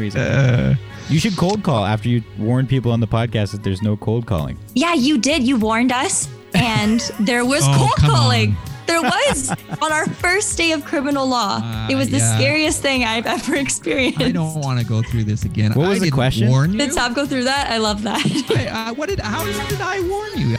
reason. 0.00 0.20
Uh, 0.20 0.74
you 1.08 1.18
should 1.20 1.36
cold 1.36 1.62
call 1.62 1.84
after 1.84 2.08
you 2.08 2.22
warn 2.38 2.66
people 2.66 2.90
on 2.92 3.00
the 3.00 3.06
podcast 3.06 3.52
that 3.52 3.62
there's 3.62 3.82
no 3.82 3.96
cold 3.96 4.26
calling. 4.26 4.58
Yeah, 4.74 4.94
you 4.94 5.18
did. 5.18 5.42
You 5.42 5.56
warned 5.56 5.92
us, 5.92 6.28
and 6.54 7.00
there 7.20 7.44
was 7.44 7.62
Oh, 7.64 7.74
cold 7.76 8.10
calling. 8.12 8.50
on. 8.50 8.56
There 8.86 9.02
was 9.02 9.50
on 9.82 9.92
our 9.92 10.06
first 10.06 10.58
day 10.58 10.72
of 10.72 10.84
criminal 10.84 11.24
law. 11.24 11.60
Uh, 11.62 11.86
it 11.88 11.94
was 11.94 12.10
the 12.10 12.18
yeah. 12.18 12.36
scariest 12.36 12.82
thing 12.82 13.04
I've 13.04 13.24
ever 13.26 13.54
experienced. 13.54 14.20
I 14.20 14.32
don't 14.32 14.60
want 14.60 14.80
to 14.80 14.84
go 14.84 15.00
through 15.00 15.24
this 15.24 15.44
again. 15.44 15.72
What 15.74 15.88
was 15.90 16.02
I 16.02 16.06
the 16.06 16.10
question? 16.10 16.48
Warn 16.48 16.72
you. 16.72 16.78
Did 16.78 16.92
Tom 16.92 17.12
go 17.14 17.24
through 17.24 17.44
that? 17.44 17.70
I 17.70 17.76
love 17.78 18.02
that. 18.02 18.20
Hey, 18.20 18.66
uh, 18.66 18.92
what 18.94 19.08
did? 19.08 19.20
How 19.20 19.44
did 19.44 19.80
I 19.80 20.00
warn 20.00 20.30
you? 20.36 20.56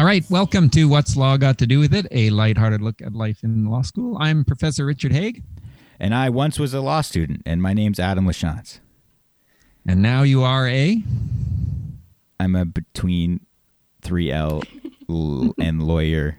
All 0.00 0.06
right, 0.06 0.24
welcome 0.30 0.70
to 0.70 0.86
What's 0.86 1.14
Law 1.14 1.36
Got 1.36 1.58
to 1.58 1.66
Do 1.66 1.78
with 1.78 1.92
It, 1.92 2.06
a 2.10 2.30
lighthearted 2.30 2.80
look 2.80 3.02
at 3.02 3.12
life 3.12 3.44
in 3.44 3.66
law 3.66 3.82
school. 3.82 4.16
I'm 4.18 4.46
Professor 4.46 4.86
Richard 4.86 5.12
Haigh, 5.12 5.42
And 6.00 6.14
I 6.14 6.30
once 6.30 6.58
was 6.58 6.72
a 6.72 6.80
law 6.80 7.02
student, 7.02 7.42
and 7.44 7.60
my 7.60 7.74
name's 7.74 8.00
Adam 8.00 8.24
Lachance. 8.24 8.80
and 9.86 10.00
now 10.00 10.22
you 10.22 10.42
are 10.42 10.66
a. 10.66 11.04
I'm 12.40 12.56
a 12.56 12.64
between 12.64 13.44
3L 14.00 14.64
and 15.60 15.82
lawyer 15.82 16.38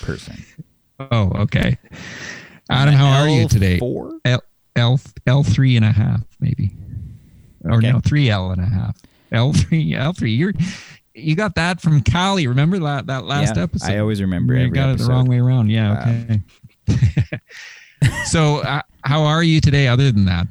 person. 0.00 0.44
Oh, 0.98 1.30
okay. 1.42 1.78
Adam, 2.68 2.94
how 2.94 3.20
are 3.22 3.28
you 3.28 3.46
today? 3.46 3.78
Four? 3.78 4.18
L 4.24 4.42
L 4.74 5.00
L 5.28 5.44
three 5.44 5.76
and 5.76 5.84
a 5.84 5.92
half, 5.92 6.22
maybe, 6.40 6.72
or 7.62 7.74
Okay. 7.76 7.92
no, 7.92 8.00
three 8.00 8.30
L 8.30 8.50
and 8.50 8.60
a 8.60 8.66
half. 8.66 8.98
L 9.30 9.52
three, 9.52 9.94
L 9.94 10.12
three. 10.12 10.32
You're 10.32 10.54
you 11.14 11.34
got 11.36 11.54
that 11.56 11.80
from 11.80 12.02
Cali. 12.02 12.46
Remember 12.46 12.78
that 12.80 13.06
that 13.06 13.24
last 13.24 13.56
Yeah, 13.56 13.62
episode? 13.64 13.90
I 13.92 13.98
always 13.98 14.20
remember 14.20 14.54
You 14.56 14.70
got 14.70 14.90
it 14.90 14.98
the 14.98 15.06
wrong 15.06 15.26
way 15.28 15.38
around. 15.38 15.70
Yeah. 15.70 15.94
Wow. 15.94 16.24
Okay. 16.90 17.38
so, 18.26 18.58
uh, 18.58 18.82
how 19.04 19.22
are 19.22 19.42
you 19.42 19.60
today? 19.60 19.88
Other 19.88 20.10
than 20.12 20.24
that, 20.26 20.46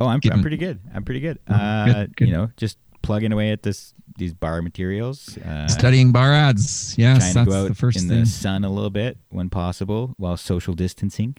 Oh, 0.00 0.06
I'm, 0.06 0.20
Given- 0.20 0.38
I'm 0.38 0.42
pretty 0.42 0.56
good. 0.56 0.80
I'm 0.94 1.04
pretty 1.04 1.20
good. 1.20 1.38
Uh, 1.46 1.84
good, 1.92 2.16
good. 2.16 2.28
You 2.28 2.34
know, 2.34 2.50
just 2.56 2.78
plugging 3.02 3.32
away 3.32 3.50
at 3.52 3.62
this 3.62 3.94
these 4.18 4.34
bar 4.34 4.60
materials. 4.62 5.38
Uh, 5.38 5.66
studying 5.68 6.12
bar 6.12 6.32
ads. 6.32 6.96
Yes, 6.98 7.18
trying 7.18 7.32
to 7.32 7.38
that's 7.38 7.48
go 7.48 7.64
out 7.64 7.68
the 7.68 7.74
first 7.74 8.02
in 8.02 8.08
thing. 8.08 8.20
the 8.20 8.26
sun 8.26 8.64
a 8.64 8.70
little 8.70 8.90
bit 8.90 9.16
when 9.30 9.48
possible 9.48 10.14
while 10.18 10.36
social 10.36 10.74
distancing. 10.74 11.36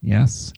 Yes. 0.00 0.52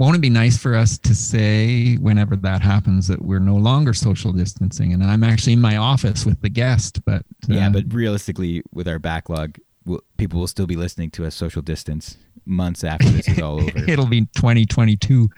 Won't 0.00 0.16
it 0.16 0.22
be 0.22 0.30
nice 0.30 0.56
for 0.56 0.74
us 0.74 0.96
to 0.96 1.14
say 1.14 1.96
whenever 1.96 2.34
that 2.36 2.62
happens 2.62 3.06
that 3.08 3.20
we're 3.20 3.38
no 3.38 3.56
longer 3.56 3.92
social 3.92 4.32
distancing? 4.32 4.94
And 4.94 5.04
I'm 5.04 5.22
actually 5.22 5.52
in 5.52 5.60
my 5.60 5.76
office 5.76 6.24
with 6.24 6.40
the 6.40 6.48
guest, 6.48 7.04
but 7.04 7.22
Yeah, 7.46 7.66
uh, 7.66 7.70
but 7.70 7.84
realistically, 7.92 8.62
with 8.72 8.88
our 8.88 8.98
backlog, 8.98 9.58
we'll, 9.84 10.00
people 10.16 10.40
will 10.40 10.46
still 10.46 10.66
be 10.66 10.76
listening 10.76 11.10
to 11.10 11.26
us 11.26 11.34
social 11.34 11.60
distance 11.60 12.16
months 12.46 12.82
after 12.82 13.10
this 13.10 13.28
is 13.28 13.42
all 13.42 13.60
over. 13.60 13.78
it'll 13.90 14.06
be 14.06 14.22
2022. 14.36 15.28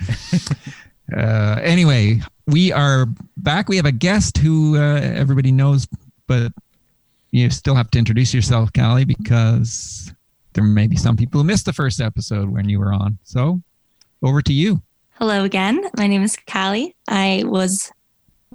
uh, 1.17 1.59
anyway, 1.61 2.21
we 2.47 2.71
are 2.71 3.07
back. 3.39 3.69
We 3.69 3.79
have 3.79 3.87
a 3.87 3.91
guest 3.91 4.39
who 4.39 4.77
uh, 4.77 5.01
everybody 5.01 5.51
knows, 5.51 5.89
but 6.29 6.53
you 7.33 7.51
still 7.51 7.75
have 7.75 7.91
to 7.91 7.99
introduce 7.99 8.33
yourself, 8.33 8.73
Callie, 8.73 9.07
because 9.07 10.15
there 10.53 10.63
may 10.63 10.87
be 10.87 10.97
some 10.97 11.17
people 11.17 11.41
who 11.41 11.45
missed 11.49 11.67
the 11.67 11.73
first 11.73 12.01
episode 12.01 12.49
when 12.49 12.69
you 12.69 12.79
were 12.79 12.93
on. 12.93 13.19
So 13.25 13.61
over 14.23 14.42
to 14.42 14.53
you. 14.53 14.83
Hello 15.12 15.45
again. 15.45 15.83
My 15.97 16.06
name 16.06 16.23
is 16.23 16.37
Callie. 16.51 16.95
I 17.08 17.42
was 17.47 17.92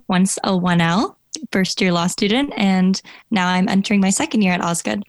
once 0.07 0.37
a 0.43 0.51
1L, 0.51 1.15
first 1.51 1.79
year 1.81 1.91
law 1.91 2.07
student, 2.07 2.53
and 2.57 3.01
now 3.31 3.47
I'm 3.47 3.67
entering 3.69 4.01
my 4.01 4.09
second 4.09 4.41
year 4.41 4.53
at 4.53 4.61
Osgoode. 4.61 5.03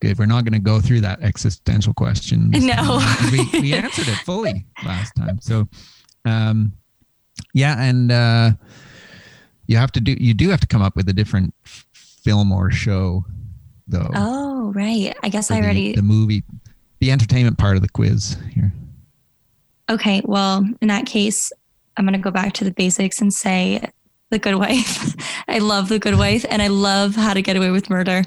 Good. 0.00 0.18
We're 0.18 0.26
not 0.26 0.44
going 0.44 0.54
to 0.54 0.58
go 0.64 0.80
through 0.80 1.02
that 1.02 1.20
existential 1.22 1.92
question. 1.92 2.50
No. 2.60 3.00
we, 3.32 3.60
we 3.60 3.74
answered 3.74 4.08
it 4.08 4.16
fully 4.18 4.64
last 4.84 5.12
time. 5.16 5.38
So, 5.40 5.68
um, 6.24 6.72
yeah, 7.52 7.82
and 7.82 8.10
uh, 8.10 8.50
you 9.66 9.76
have 9.76 9.92
to 9.92 10.00
do. 10.00 10.16
You 10.18 10.32
do 10.34 10.48
have 10.50 10.60
to 10.60 10.66
come 10.66 10.80
up 10.82 10.96
with 10.96 11.08
a 11.08 11.12
different 11.12 11.52
f- 11.66 11.86
film 11.92 12.50
or 12.52 12.70
show, 12.70 13.24
though. 13.88 14.10
Oh, 14.14 14.72
right. 14.74 15.14
I 15.22 15.28
guess 15.28 15.50
I 15.50 15.56
the- 15.60 15.64
already. 15.66 15.92
the 15.94 16.02
movie, 16.02 16.44
the 17.00 17.10
entertainment 17.10 17.58
part 17.58 17.76
of 17.76 17.82
the 17.82 17.88
quiz 17.88 18.36
here. 18.54 18.72
Okay, 19.90 20.22
well, 20.24 20.64
in 20.80 20.88
that 20.88 21.04
case, 21.06 21.52
I'm 21.96 22.04
going 22.04 22.12
to 22.14 22.18
go 22.22 22.30
back 22.30 22.52
to 22.54 22.64
the 22.64 22.70
basics 22.70 23.20
and 23.20 23.32
say 23.34 23.82
The 24.30 24.38
Good 24.38 24.54
Wife. 24.54 25.14
I 25.48 25.58
love 25.58 25.88
The 25.88 25.98
Good 25.98 26.16
Wife 26.16 26.46
and 26.48 26.62
I 26.62 26.68
love 26.68 27.16
How 27.16 27.34
to 27.34 27.42
Get 27.42 27.56
Away 27.56 27.70
with 27.70 27.90
Murder. 27.90 28.22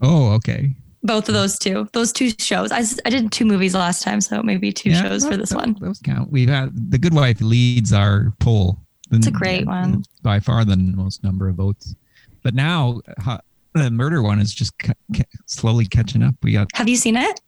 Oh, 0.00 0.32
okay. 0.32 0.70
Both 1.02 1.28
of 1.28 1.34
those 1.34 1.58
two, 1.58 1.86
those 1.92 2.12
two 2.12 2.30
shows. 2.38 2.72
I, 2.72 2.82
I 3.04 3.10
did 3.10 3.30
two 3.30 3.44
movies 3.44 3.74
last 3.74 4.02
time, 4.02 4.22
so 4.22 4.42
maybe 4.42 4.72
two 4.72 4.88
Yeah, 4.90 5.02
shows 5.02 5.26
for 5.26 5.36
this 5.36 5.50
that- 5.50 5.56
one. 5.58 5.76
Those 5.80 5.98
count. 6.00 6.32
We've 6.32 6.48
had 6.48 6.90
the 6.90 6.96
Good 6.98 7.12
Wife 7.14 7.42
leads 7.42 7.92
our 7.92 8.32
poll. 8.40 8.78
It's 9.12 9.26
a 9.26 9.30
great 9.30 9.66
one. 9.66 10.02
by 10.22 10.40
far 10.40 10.64
the 10.64 10.76
most 10.78 11.22
number 11.22 11.48
of 11.48 11.56
votes. 11.56 11.94
But 12.42 12.54
now 12.54 13.02
uh, 13.26 13.38
the 13.74 13.90
murder 13.90 14.22
one 14.22 14.40
is 14.40 14.52
just 14.54 14.76
ca- 14.78 14.94
ca- 15.14 15.22
slowly 15.46 15.84
catching 15.86 16.22
up. 16.22 16.34
We 16.42 16.52
got. 16.52 16.68
Have 16.74 16.88
you 16.88 16.96
seen 16.96 17.16
it? 17.16 17.40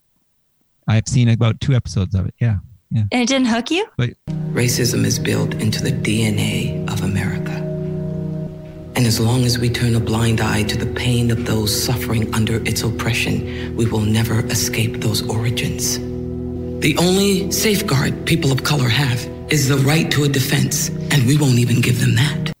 I've 0.87 1.07
seen 1.07 1.27
about 1.29 1.59
two 1.59 1.73
episodes 1.73 2.13
of 2.15 2.27
it. 2.27 2.35
Yeah, 2.39 2.57
yeah. 2.91 3.03
And 3.11 3.21
it 3.21 3.27
didn't 3.27 3.47
hook 3.47 3.71
you? 3.71 3.85
Racism 4.51 5.05
is 5.05 5.19
built 5.19 5.53
into 5.55 5.81
the 5.83 5.91
DNA 5.91 6.87
of 6.91 7.03
America. 7.03 7.51
And 8.95 9.05
as 9.05 9.19
long 9.19 9.43
as 9.43 9.59
we 9.59 9.69
turn 9.69 9.95
a 9.95 9.99
blind 9.99 10.41
eye 10.41 10.63
to 10.63 10.77
the 10.77 10.91
pain 10.93 11.29
of 11.29 11.45
those 11.45 11.83
suffering 11.83 12.33
under 12.33 12.55
its 12.67 12.81
oppression, 12.81 13.75
we 13.75 13.85
will 13.85 13.99
never 14.01 14.39
escape 14.47 15.01
those 15.01 15.21
origins. 15.29 15.99
The 16.81 16.95
only 16.97 17.51
safeguard 17.51 18.25
people 18.25 18.51
of 18.51 18.63
color 18.63 18.89
have 18.89 19.19
is 19.51 19.67
the 19.67 19.77
right 19.77 20.09
to 20.11 20.23
a 20.23 20.27
defense, 20.29 20.89
and 20.89 21.25
we 21.27 21.37
won't 21.37 21.59
even 21.59 21.79
give 21.81 21.99
them 22.01 22.15
that. 22.15 22.53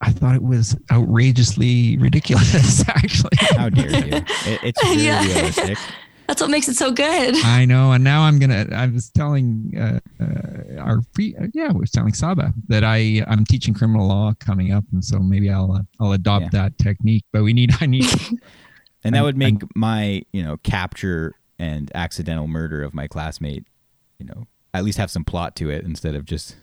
I 0.00 0.10
thought 0.12 0.34
it 0.34 0.42
was 0.42 0.76
outrageously 0.90 1.96
ridiculous. 1.98 2.86
Actually, 2.88 3.30
How 3.56 3.68
dare 3.70 3.90
you? 4.06 4.12
It, 4.16 4.24
it's 4.62 4.82
very 4.86 4.96
Yeah. 5.02 5.24
realistic. 5.24 5.78
That's 6.26 6.40
what 6.40 6.50
makes 6.50 6.68
it 6.68 6.74
so 6.76 6.90
good. 6.90 7.36
I 7.44 7.64
know, 7.66 7.92
and 7.92 8.02
now 8.02 8.22
I'm 8.22 8.38
gonna. 8.38 8.66
I 8.72 8.86
was 8.86 9.10
telling 9.10 9.72
uh, 9.78 10.00
uh, 10.22 10.80
our 10.80 11.02
pre, 11.12 11.36
uh, 11.36 11.48
yeah, 11.52 11.70
we 11.72 11.80
was 11.80 11.90
telling 11.90 12.14
Saba 12.14 12.52
that 12.68 12.82
I 12.82 13.22
I'm 13.28 13.44
teaching 13.44 13.74
criminal 13.74 14.06
law 14.08 14.32
coming 14.40 14.72
up, 14.72 14.84
and 14.92 15.04
so 15.04 15.18
maybe 15.18 15.50
I'll 15.50 15.70
uh, 15.72 15.82
I'll 16.00 16.12
adopt 16.12 16.44
Yeah. 16.44 16.62
that 16.62 16.78
technique. 16.78 17.24
But 17.32 17.42
we 17.42 17.52
need 17.52 17.72
I 17.80 17.86
need 17.86 18.06
And 19.04 19.14
that 19.14 19.18
I'm- 19.18 19.24
would 19.24 19.36
make 19.36 19.56
my, 19.76 20.22
you 20.32 20.42
know, 20.42 20.56
capture 20.62 21.34
and 21.58 21.90
accidental 21.94 22.48
murder 22.48 22.82
of 22.82 22.94
my 22.94 23.06
classmate, 23.06 23.66
you 24.18 24.24
know, 24.24 24.44
at 24.72 24.82
least 24.82 24.96
have 24.96 25.10
some 25.10 25.24
plot 25.24 25.54
to 25.56 25.68
it 25.68 25.84
instead 25.84 26.14
of 26.14 26.24
just 26.24 26.56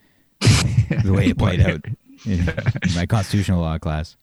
the 0.40 1.12
way 1.12 1.26
it 1.30 1.38
played 1.38 1.60
out 1.60 1.84
in, 2.24 2.48
in 2.48 2.94
my 2.94 3.04
constitutional 3.04 3.60
law 3.60 3.78
class. 3.78 4.16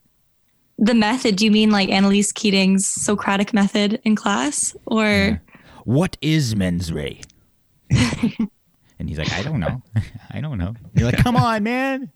The 0.77 0.93
method, 0.93 1.37
do 1.37 1.45
you 1.45 1.51
mean 1.51 1.71
like 1.71 1.89
Annalise 1.89 2.31
Keating's 2.31 2.85
Socratic 2.87 3.53
method 3.53 4.01
in 4.03 4.15
class? 4.15 4.75
Or 4.85 5.05
Yeah. 5.05 5.37
What 5.85 6.17
is 6.21 6.55
mens 6.55 6.91
rea? 6.91 7.21
and 7.91 9.07
he's 9.09 9.17
like, 9.17 9.31
I 9.33 9.41
don't 9.43 9.59
know. 9.59 9.81
I 10.31 10.41
don't 10.41 10.57
know. 10.57 10.73
You're 10.95 11.05
like, 11.11 11.17
come 11.23 11.35
on, 11.37 11.63
man. 11.63 12.11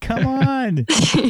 Come 0.00 0.26
on. 0.26 0.86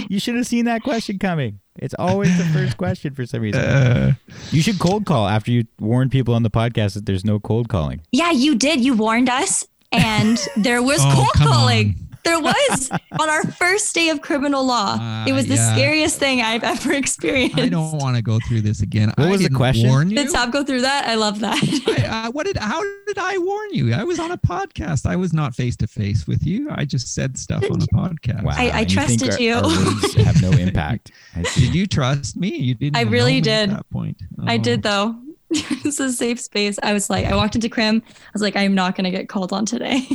You 0.08 0.18
should 0.18 0.36
have 0.36 0.46
seen 0.46 0.64
that 0.64 0.82
question 0.82 1.18
coming. 1.18 1.60
It's 1.76 1.94
always 1.98 2.36
the 2.38 2.44
first 2.44 2.76
question 2.78 3.14
for 3.14 3.26
some 3.26 3.42
reason. 3.42 3.60
uh, 3.60 4.12
you 4.50 4.62
should 4.62 4.78
cold 4.78 5.04
call 5.04 5.26
after 5.28 5.50
you 5.50 5.64
warn 5.78 6.08
people 6.08 6.34
on 6.34 6.42
the 6.42 6.50
podcast 6.50 6.94
that 6.94 7.04
there's 7.04 7.24
no 7.24 7.38
cold 7.38 7.68
calling. 7.68 8.00
Yeah, 8.12 8.30
you 8.30 8.54
did. 8.54 8.80
You 8.80 8.94
warned 8.94 9.28
us, 9.28 9.66
and 9.90 10.38
there 10.56 10.82
was 10.82 11.00
Oh, 11.02 11.12
cold 11.14 11.48
calling. 11.48 11.96
on. 12.11 12.11
There 12.24 12.38
was 12.40 12.90
on 13.18 13.28
our 13.28 13.42
first 13.52 13.92
day 13.94 14.08
of 14.08 14.20
criminal 14.22 14.64
law. 14.64 14.96
Ah, 15.00 15.24
it 15.26 15.32
was 15.32 15.46
the 15.48 15.56
yeah. 15.56 15.72
scariest 15.74 16.18
thing 16.20 16.40
I've 16.40 16.62
ever 16.62 16.92
experienced. 16.92 17.58
I 17.58 17.68
don't 17.68 17.98
want 17.98 18.14
to 18.16 18.22
go 18.22 18.38
through 18.46 18.60
this 18.60 18.80
again. 18.80 19.08
What 19.16 19.26
I 19.26 19.30
was 19.30 19.42
the 19.42 19.50
question? 19.50 19.88
Warn 19.88 20.08
you? 20.10 20.16
Did 20.16 20.30
Tom 20.32 20.50
go 20.52 20.62
through 20.62 20.82
that? 20.82 21.08
I 21.08 21.16
love 21.16 21.40
that. 21.40 21.58
I, 21.88 22.26
uh, 22.26 22.30
what 22.30 22.46
did? 22.46 22.56
How 22.58 22.80
did 23.06 23.18
I 23.18 23.38
warn 23.38 23.74
you? 23.74 23.92
I 23.92 24.04
was 24.04 24.20
on 24.20 24.30
a 24.30 24.38
podcast. 24.38 25.04
I 25.04 25.16
was 25.16 25.32
not 25.32 25.54
face 25.56 25.74
to 25.78 25.86
face 25.88 26.26
with 26.28 26.46
you. 26.46 26.68
I 26.70 26.84
just 26.84 27.12
said 27.12 27.36
stuff 27.36 27.64
on 27.64 27.82
a 27.82 27.86
podcast. 27.86 28.44
Wow. 28.44 28.52
I- 28.56 28.68
I 28.68 28.80
you 28.80 28.86
think 28.86 29.20
trusted 29.20 29.40
you. 29.40 29.54
Our 29.54 29.62
words 29.62 30.14
have 30.14 30.40
no 30.42 30.50
impact. 30.52 31.10
Did 31.54 31.74
you 31.74 31.86
trust 31.88 32.36
me? 32.36 32.54
You 32.56 32.74
didn't. 32.74 32.96
I 32.96 33.02
really 33.02 33.32
know 33.32 33.36
me 33.36 33.40
did. 33.40 33.70
At 33.70 33.76
that 33.78 33.90
point, 33.90 34.22
I 34.46 34.54
Oh. 34.54 34.58
did 34.58 34.82
though. 34.82 35.16
it's 35.50 35.98
a 36.00 36.10
safe 36.12 36.40
space. 36.40 36.78
I 36.82 36.92
was 36.92 37.10
like, 37.10 37.26
I 37.26 37.34
walked 37.34 37.56
into 37.56 37.68
Crim. 37.68 38.02
I 38.06 38.30
was 38.32 38.40
like, 38.42 38.56
I'm 38.56 38.74
not 38.74 38.94
going 38.94 39.04
to 39.04 39.10
get 39.10 39.28
called 39.28 39.52
on 39.52 39.66
today. 39.66 40.06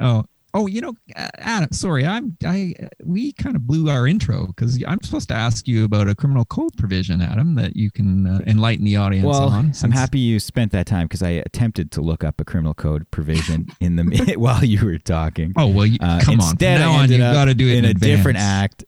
Oh, 0.00 0.24
Oh, 0.56 0.68
you 0.68 0.80
know, 0.80 0.94
uh, 1.16 1.28
Adam. 1.38 1.72
Sorry, 1.72 2.06
I'm. 2.06 2.36
I 2.44 2.74
we 3.02 3.32
kind 3.32 3.56
of 3.56 3.66
blew 3.66 3.90
our 3.90 4.06
intro 4.06 4.46
because 4.46 4.80
I'm 4.86 5.02
supposed 5.02 5.26
to 5.28 5.34
ask 5.34 5.66
you 5.66 5.84
about 5.84 6.08
a 6.08 6.14
criminal 6.14 6.44
code 6.44 6.76
provision, 6.78 7.20
Adam, 7.20 7.56
that 7.56 7.74
you 7.74 7.90
can 7.90 8.24
uh, 8.24 8.38
enlighten 8.46 8.84
the 8.84 8.96
audience 8.96 9.26
Well, 9.26 9.48
on. 9.48 9.72
I'm 9.82 9.90
happy 9.90 10.20
you 10.20 10.38
spent 10.38 10.70
that 10.70 10.86
time 10.86 11.06
because 11.06 11.24
I 11.24 11.30
attempted 11.30 11.90
to 11.92 12.00
look 12.00 12.22
up 12.22 12.40
a 12.40 12.44
criminal 12.44 12.72
code 12.72 13.10
provision 13.10 13.66
in 13.80 13.96
the 13.96 14.34
while 14.38 14.64
you 14.64 14.84
were 14.84 14.98
talking. 14.98 15.54
Oh 15.56 15.66
well, 15.66 15.86
you, 15.86 15.98
Uh, 16.00 16.20
come 16.22 16.40
on. 16.40 16.50
instead, 16.50 16.78
now 16.78 16.92
on, 16.92 17.10
you 17.10 17.18
got 17.18 17.46
to 17.46 17.54
do 17.54 17.66
it 17.66 17.78
in, 17.78 17.84
in, 17.84 17.90
a 17.90 17.94
different 17.94 18.38
act. 18.38 18.84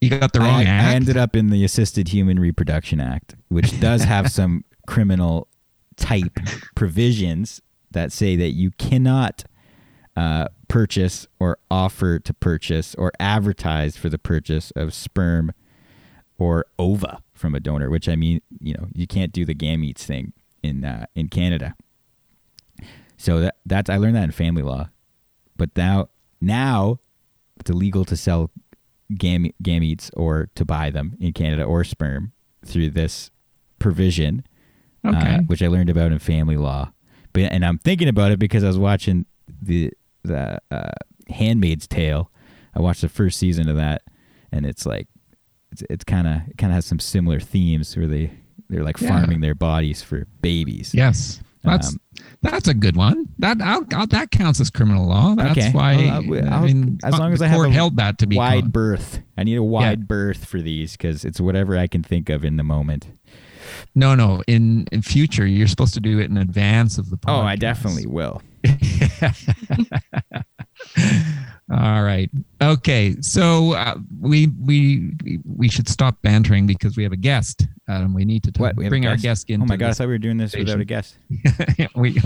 You 0.00 0.10
got 0.10 0.32
the 0.32 0.40
wrong 0.40 0.60
I, 0.60 0.64
act. 0.64 0.88
I 0.88 0.94
ended 0.94 1.16
up 1.16 1.34
in 1.34 1.50
the 1.50 1.64
Assisted 1.64 2.08
Human 2.08 2.38
Reproduction 2.38 3.00
Act, 3.00 3.34
which 3.48 3.80
does 3.80 4.04
have 4.04 4.30
some 4.32 4.64
criminal 4.86 5.48
type 5.96 6.38
provisions 6.76 7.60
that 7.90 8.12
say 8.12 8.36
that 8.36 8.50
you 8.50 8.70
cannot 8.78 9.44
uh, 10.20 10.48
purchase 10.68 11.26
or 11.38 11.56
offer 11.70 12.18
to 12.18 12.34
purchase 12.34 12.94
or 12.96 13.10
advertise 13.18 13.96
for 13.96 14.10
the 14.10 14.18
purchase 14.18 14.70
of 14.72 14.92
sperm 14.92 15.50
or 16.38 16.66
ova 16.78 17.22
from 17.32 17.54
a 17.54 17.60
donor. 17.60 17.88
Which 17.88 18.06
I 18.06 18.16
mean, 18.16 18.42
you 18.60 18.74
know, 18.74 18.88
you 18.92 19.06
can't 19.06 19.32
do 19.32 19.46
the 19.46 19.54
gametes 19.54 20.00
thing 20.00 20.34
in 20.62 20.84
uh, 20.84 21.06
in 21.14 21.28
Canada. 21.28 21.74
So 23.16 23.40
that 23.40 23.56
that's 23.64 23.88
I 23.88 23.96
learned 23.96 24.16
that 24.16 24.24
in 24.24 24.30
family 24.32 24.62
law, 24.62 24.90
but 25.56 25.70
now 25.74 26.10
now 26.38 27.00
it's 27.58 27.70
illegal 27.70 28.04
to 28.04 28.16
sell 28.16 28.50
game, 29.14 29.54
gametes 29.62 30.10
or 30.14 30.50
to 30.54 30.66
buy 30.66 30.90
them 30.90 31.16
in 31.18 31.32
Canada 31.32 31.64
or 31.64 31.82
sperm 31.82 32.32
through 32.62 32.90
this 32.90 33.30
provision, 33.78 34.44
uh, 35.02 35.38
which 35.46 35.62
I 35.62 35.68
learned 35.68 35.88
about 35.88 36.12
in 36.12 36.18
family 36.18 36.58
law. 36.58 36.92
But 37.32 37.44
and 37.52 37.64
I'm 37.64 37.78
thinking 37.78 38.08
about 38.08 38.32
it 38.32 38.38
because 38.38 38.62
I 38.62 38.66
was 38.66 38.78
watching 38.78 39.24
the 39.62 39.92
the 40.22 40.60
uh, 40.70 40.90
Handmaid's 41.28 41.86
Tale. 41.86 42.30
I 42.74 42.80
watched 42.80 43.00
the 43.02 43.08
first 43.08 43.38
season 43.38 43.68
of 43.68 43.76
that, 43.76 44.02
and 44.52 44.64
it's 44.66 44.86
like 44.86 45.08
it's 45.72 45.82
it's 45.90 46.04
kind 46.04 46.26
of 46.26 46.36
it 46.48 46.56
kind 46.58 46.72
of 46.72 46.76
has 46.76 46.86
some 46.86 46.98
similar 47.00 47.40
themes 47.40 47.96
where 47.96 48.06
they 48.06 48.32
they're 48.68 48.84
like 48.84 49.00
Yeah. 49.00 49.08
farming 49.08 49.40
their 49.40 49.54
bodies 49.54 50.02
for 50.02 50.26
babies. 50.42 50.94
Yes, 50.94 51.40
that's 51.64 51.88
Um, 51.88 52.00
that's 52.42 52.68
a 52.68 52.74
good 52.74 52.96
one. 52.96 53.28
That 53.38 53.60
I'll, 53.60 53.84
I'll, 53.92 54.06
that 54.08 54.30
counts 54.30 54.60
as 54.60 54.70
criminal 54.70 55.06
law. 55.06 55.34
That's 55.34 55.52
Okay. 55.58 55.70
why. 55.72 56.22
Well, 56.26 56.44
I'll- 56.48 56.64
I 56.64 56.66
mean, 56.66 56.98
as 57.02 57.18
long 57.18 57.32
as 57.32 57.42
I 57.42 57.48
have 57.48 57.70
held 57.70 57.96
that 57.96 58.18
to 58.18 58.26
be 58.26 58.36
wide 58.36 58.62
con- 58.64 58.70
berth. 58.70 59.20
I 59.36 59.42
need 59.44 59.56
a 59.56 59.62
wide 59.62 60.06
berth 60.06 60.44
for 60.44 60.60
these 60.60 60.92
because 60.92 61.24
it's 61.24 61.40
whatever 61.40 61.76
I 61.78 61.86
can 61.86 62.02
think 62.02 62.28
of 62.28 62.44
in 62.44 62.56
the 62.56 62.62
moment. 62.64 63.06
No, 63.94 64.14
no. 64.14 64.42
In 64.46 64.86
in 64.92 65.02
future, 65.02 65.46
you're 65.46 65.66
supposed 65.68 65.94
to 65.94 66.00
do 66.00 66.18
it 66.18 66.30
in 66.30 66.36
advance 66.36 66.98
of 66.98 67.10
the. 67.10 67.16
Podcast. 67.16 67.38
Oh, 67.38 67.40
I 67.42 67.56
definitely 67.56 68.06
will. 68.06 68.42
All 71.72 72.02
right. 72.02 72.28
Okay. 72.60 73.14
So 73.20 73.74
uh, 73.74 73.96
we 74.20 74.48
we 74.48 75.12
we 75.44 75.68
should 75.68 75.88
stop 75.88 76.20
bantering 76.22 76.66
because 76.66 76.96
we 76.96 77.04
have 77.04 77.12
a 77.12 77.16
guest. 77.16 77.66
Um, 77.88 78.12
we 78.12 78.24
need 78.24 78.42
to 78.44 78.52
talk, 78.52 78.74
We 78.76 78.88
bring 78.88 79.06
our 79.06 79.16
guest? 79.16 79.48
in. 79.50 79.62
Oh 79.62 79.66
my 79.66 79.76
god, 79.76 79.90
I 79.90 79.92
thought 79.92 80.06
we 80.08 80.14
were 80.14 80.18
doing 80.18 80.36
this 80.36 80.50
station. 80.50 80.66
without 80.66 80.80
a 80.80 80.84
guest. 80.84 81.16
we, 81.94 82.20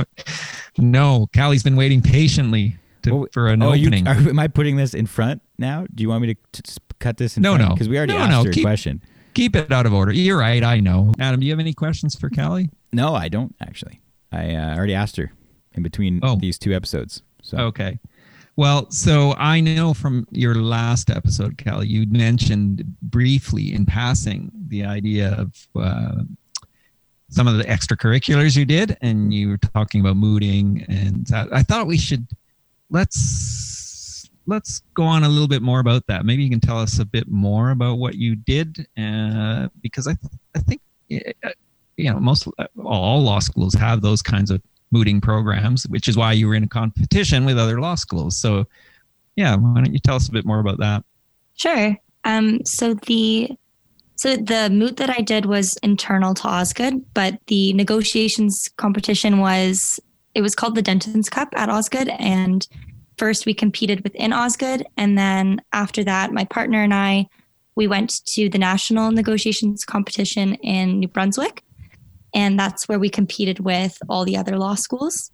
no, 0.78 1.26
Callie's 1.34 1.62
been 1.62 1.76
waiting 1.76 2.00
patiently 2.02 2.76
to, 3.02 3.14
Well, 3.14 3.26
for 3.32 3.48
an 3.48 3.62
oh, 3.62 3.72
You, 3.72 3.90
are, 4.06 4.14
am 4.14 4.38
I 4.38 4.48
putting 4.48 4.76
this 4.76 4.94
in 4.94 5.06
front 5.06 5.42
now? 5.58 5.86
Do 5.94 6.02
you 6.02 6.08
want 6.08 6.22
me 6.22 6.28
to 6.34 6.40
t- 6.52 6.62
s- 6.66 6.78
cut 6.98 7.16
this 7.18 7.36
in 7.36 7.42
No, 7.42 7.54
front? 7.56 7.68
no. 7.70 7.74
Because 7.74 7.88
we 7.88 7.96
already 7.96 8.12
No, 8.14 8.18
asked 8.20 8.30
no, 8.30 8.44
her 8.44 8.50
a 8.50 8.52
keep- 8.52 8.64
question. 8.64 9.02
Keep 9.34 9.56
it 9.56 9.72
out 9.72 9.84
of 9.84 9.92
order. 9.92 10.12
You're 10.12 10.38
right. 10.38 10.62
I 10.62 10.78
know. 10.80 11.12
Adam, 11.18 11.40
do 11.40 11.46
you 11.46 11.52
have 11.52 11.58
any 11.60 11.72
questions 11.74 12.14
for 12.14 12.30
Callie? 12.30 12.70
No, 12.92 13.14
I 13.14 13.28
don't 13.28 13.54
actually. 13.60 14.00
I 14.30 14.54
uh, 14.54 14.76
already 14.76 14.94
asked 14.94 15.16
her 15.16 15.32
in 15.74 15.82
between 15.82 16.20
Oh. 16.22 16.36
these 16.36 16.58
two 16.58 16.72
episodes. 16.74 17.22
So 17.42 17.58
Okay. 17.58 17.98
Well, 18.56 18.88
so 18.90 19.34
I 19.36 19.60
know 19.60 19.94
from 19.94 20.28
your 20.30 20.54
last 20.54 21.10
episode, 21.10 21.58
Cal, 21.58 21.82
you 21.82 22.06
mentioned 22.06 22.84
briefly 23.02 23.74
in 23.74 23.84
passing 23.84 24.52
the 24.68 24.84
idea 24.84 25.32
of 25.34 25.66
uh, 25.74 26.22
some 27.30 27.48
of 27.48 27.56
the 27.58 27.64
extracurriculars 27.64 28.56
you 28.56 28.64
did, 28.64 28.96
and 29.00 29.34
you 29.34 29.48
were 29.48 29.58
talking 29.58 30.00
about 30.00 30.16
mooting, 30.16 30.84
and. 30.88 31.26
I 31.34 31.64
thought 31.64 31.88
we 31.88 31.98
should 31.98 32.28
let's 32.90 34.30
let's 34.46 34.82
go 34.94 35.02
on 35.02 35.24
a 35.24 35.28
little 35.28 35.48
bit 35.48 35.62
more 35.62 35.80
about 35.80 36.06
that. 36.06 36.24
Maybe 36.24 36.44
you 36.44 36.50
can 36.50 36.60
tell 36.60 36.78
us 36.78 36.98
a 37.00 37.04
bit 37.04 37.28
more 37.28 37.70
about 37.70 37.98
what 37.98 38.14
you 38.14 38.36
did, 38.36 38.86
uh, 38.96 39.68
because 39.82 40.06
I 40.06 40.16
I 40.54 40.60
think 40.60 40.80
uh, 41.12 41.50
you 41.96 42.12
know 42.12 42.20
most 42.20 42.46
all 42.84 43.20
law 43.22 43.40
schools 43.40 43.74
have 43.74 44.00
those 44.00 44.22
kinds 44.22 44.50
of 44.52 44.62
mooting 44.94 45.20
programs, 45.20 45.84
which 45.88 46.08
is 46.08 46.16
why 46.16 46.32
you 46.32 46.46
were 46.46 46.54
in 46.54 46.64
a 46.64 46.68
competition 46.68 47.44
with 47.44 47.58
other 47.58 47.80
law 47.80 47.96
schools. 47.96 48.36
So, 48.38 48.64
yeah, 49.34 49.56
why 49.56 49.82
don't 49.82 49.92
you 49.92 49.98
tell 49.98 50.16
us 50.16 50.28
a 50.28 50.32
bit 50.32 50.46
more 50.46 50.60
about 50.60 50.78
that? 50.78 51.04
Sure. 51.56 51.96
Um, 52.24 52.64
so 52.64 52.94
the 52.94 53.50
so 54.16 54.36
the 54.36 54.70
moot 54.70 54.96
that 54.98 55.10
I 55.10 55.20
did 55.20 55.46
was 55.46 55.76
internal 55.82 56.34
to 56.34 56.46
Osgoode, 56.46 57.04
but 57.14 57.38
the 57.48 57.72
negotiations 57.72 58.70
competition 58.76 59.40
was 59.40 59.98
it 60.34 60.40
was 60.40 60.54
called 60.54 60.76
the 60.76 60.82
Dentons 60.82 61.30
Cup 61.30 61.48
at 61.56 61.68
Osgoode, 61.68 62.10
and 62.18 62.66
first 63.18 63.44
we 63.44 63.54
competed 63.54 64.02
within 64.04 64.32
Osgoode, 64.32 64.86
and 64.96 65.18
then 65.18 65.60
after 65.72 66.04
that, 66.04 66.32
my 66.32 66.44
partner 66.44 66.82
and 66.82 66.94
I 66.94 67.26
we 67.76 67.88
went 67.88 68.24
to 68.26 68.48
the 68.48 68.58
national 68.58 69.10
negotiations 69.10 69.84
competition 69.84 70.54
in 70.56 71.00
New 71.00 71.08
Brunswick, 71.08 71.64
and 72.34 72.58
that's 72.58 72.88
where 72.88 72.98
we 72.98 73.08
competed 73.08 73.60
with 73.60 73.98
all 74.08 74.24
the 74.24 74.36
other 74.36 74.58
law 74.58 74.74
schools, 74.74 75.30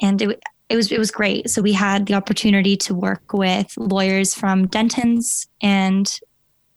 and 0.00 0.20
it 0.22 0.40
it 0.68 0.76
was 0.76 0.92
it 0.92 0.98
was 0.98 1.10
great. 1.10 1.50
So 1.50 1.62
we 1.62 1.72
had 1.72 2.06
the 2.06 2.14
opportunity 2.14 2.76
to 2.78 2.94
work 2.94 3.32
with 3.32 3.72
lawyers 3.76 4.34
from 4.34 4.68
Dentons 4.68 5.46
and 5.62 6.18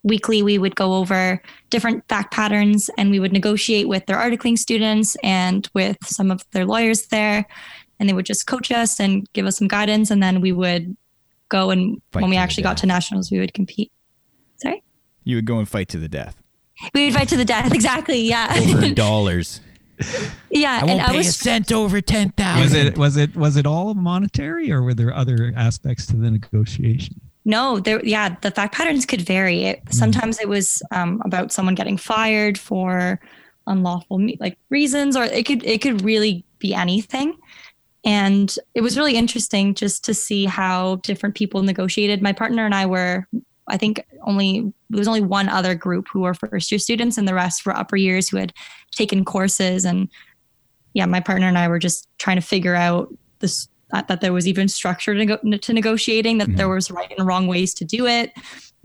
weekly 0.03 0.41
we 0.41 0.57
would 0.57 0.75
go 0.75 0.95
over 0.95 1.41
different 1.69 2.03
fact 2.09 2.33
patterns 2.33 2.89
and 2.97 3.11
we 3.11 3.19
would 3.19 3.31
negotiate 3.31 3.87
with 3.87 4.05
their 4.07 4.17
articling 4.17 4.57
students 4.57 5.15
and 5.21 5.69
with 5.75 5.97
some 6.03 6.31
of 6.31 6.43
their 6.51 6.65
lawyers 6.65 7.07
there 7.07 7.45
and 7.99 8.09
they 8.09 8.13
would 8.13 8.25
just 8.25 8.47
coach 8.47 8.71
us 8.71 8.99
and 8.99 9.31
give 9.33 9.45
us 9.45 9.57
some 9.57 9.67
guidance 9.67 10.09
and 10.09 10.23
then 10.23 10.41
we 10.41 10.51
would 10.51 10.95
go 11.49 11.69
and 11.69 12.01
Fight 12.11 12.21
when 12.21 12.31
we 12.31 12.37
actually 12.37 12.63
got 12.63 12.77
to 12.77 12.87
nationals 12.87 13.29
we 13.29 13.39
would 13.39 13.53
compete. 13.53 13.91
Sorry? 14.57 14.81
you 15.23 15.35
would 15.35 15.45
go 15.45 15.59
and 15.59 15.69
fight 15.69 15.87
to 15.89 15.99
the 15.99 16.09
death 16.09 16.40
We 16.93 17.05
would 17.05 17.13
fight 17.13 17.29
to 17.29 17.37
the 17.37 17.45
death. 17.45 17.73
Exactly. 17.81 18.21
Yeah. 18.21 18.53
over 18.57 18.89
dollars. 18.93 19.61
yeah. 20.49 20.73
I 20.73 20.79
and 20.79 20.89
won't 20.89 21.01
I 21.01 21.07
pay 21.07 21.13
a 21.13 21.17
was 21.17 21.35
cent 21.35 21.71
over 21.71 22.01
ten 22.01 22.33
Was 22.37 22.73
it 22.73 22.97
was 22.97 23.17
it 23.17 23.35
was 23.35 23.57
it 23.57 23.65
all 23.65 23.93
monetary, 23.93 24.71
or 24.71 24.81
were 24.81 24.93
there 24.93 25.13
other 25.13 25.53
aspects 25.55 26.05
to 26.07 26.15
the 26.15 26.31
negotiation? 26.31 27.19
No, 27.43 27.79
there. 27.79 28.03
Yeah, 28.05 28.35
the 28.41 28.51
fact 28.51 28.75
patterns 28.75 29.05
could 29.05 29.21
vary. 29.21 29.63
It, 29.65 29.81
sometimes 29.89 30.39
it 30.39 30.47
was 30.47 30.83
um, 30.91 31.21
about 31.25 31.51
someone 31.51 31.75
getting 31.75 31.97
fired 31.97 32.57
for 32.57 33.19
unlawful 33.67 34.21
like 34.39 34.57
reasons, 34.69 35.15
or 35.15 35.23
it 35.23 35.45
could 35.45 35.63
it 35.63 35.81
could 35.81 36.03
really 36.03 36.45
be 36.59 36.73
anything. 36.73 37.37
And 38.03 38.53
it 38.73 38.81
was 38.81 38.97
really 38.97 39.15
interesting 39.15 39.75
just 39.75 40.03
to 40.05 40.13
see 40.13 40.45
how 40.45 40.95
different 40.97 41.35
people 41.35 41.61
negotiated. 41.61 42.21
My 42.21 42.33
partner 42.33 42.65
and 42.65 42.73
I 42.73 42.87
were, 42.87 43.27
I 43.71 43.77
think, 43.77 44.05
only 44.23 44.71
there 44.89 44.99
was 44.99 45.07
only 45.07 45.21
one 45.21 45.49
other 45.49 45.73
group 45.73 46.07
who 46.11 46.19
were 46.21 46.33
first 46.33 46.71
year 46.71 46.77
students, 46.79 47.17
and 47.17 47.27
the 47.27 47.33
rest 47.33 47.65
were 47.65 47.75
upper 47.75 47.95
years 47.95 48.29
who 48.29 48.37
had 48.37 48.53
taken 48.91 49.25
courses. 49.25 49.85
And 49.85 50.09
yeah, 50.93 51.05
my 51.05 51.19
partner 51.19 51.47
and 51.47 51.57
I 51.57 51.67
were 51.67 51.79
just 51.79 52.07
trying 52.19 52.35
to 52.37 52.41
figure 52.41 52.75
out 52.75 53.13
this 53.39 53.67
that, 53.91 54.07
that 54.07 54.21
there 54.21 54.31
was 54.31 54.47
even 54.47 54.67
structure 54.69 55.13
to, 55.13 55.19
nego- 55.25 55.57
to 55.57 55.73
negotiating, 55.73 56.37
that 56.37 56.55
there 56.55 56.67
mm-hmm. 56.67 56.75
was 56.75 56.91
right 56.91 57.11
and 57.17 57.27
wrong 57.27 57.47
ways 57.47 57.73
to 57.73 57.83
do 57.85 58.07
it. 58.07 58.31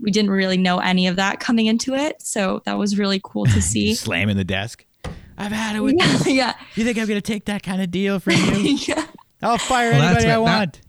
We 0.01 0.11
didn't 0.11 0.31
really 0.31 0.57
know 0.57 0.79
any 0.79 1.07
of 1.07 1.15
that 1.15 1.39
coming 1.39 1.67
into 1.67 1.93
it, 1.93 2.21
so 2.21 2.61
that 2.65 2.77
was 2.77 2.97
really 2.97 3.21
cool 3.23 3.45
to 3.45 3.61
see. 3.71 3.93
Slamming 3.95 4.35
the 4.37 4.43
desk. 4.43 4.85
I've 5.37 5.51
had 5.51 5.75
it 5.75 5.81
with 5.81 5.95
yeah, 5.97 6.07
this. 6.17 6.27
yeah, 6.27 6.53
You 6.75 6.83
think 6.83 6.97
I'm 6.97 7.07
gonna 7.07 7.21
take 7.21 7.45
that 7.45 7.61
kind 7.63 7.81
of 7.81 7.91
deal 7.91 8.19
from 8.19 8.33
you? 8.33 8.77
yeah. 8.87 9.05
I'll 9.41 9.57
fire 9.59 9.91
Well, 9.91 10.01
anybody 10.01 10.31
I 10.31 10.37
what- 10.39 10.45
that- 10.47 10.57
want. 10.57 10.81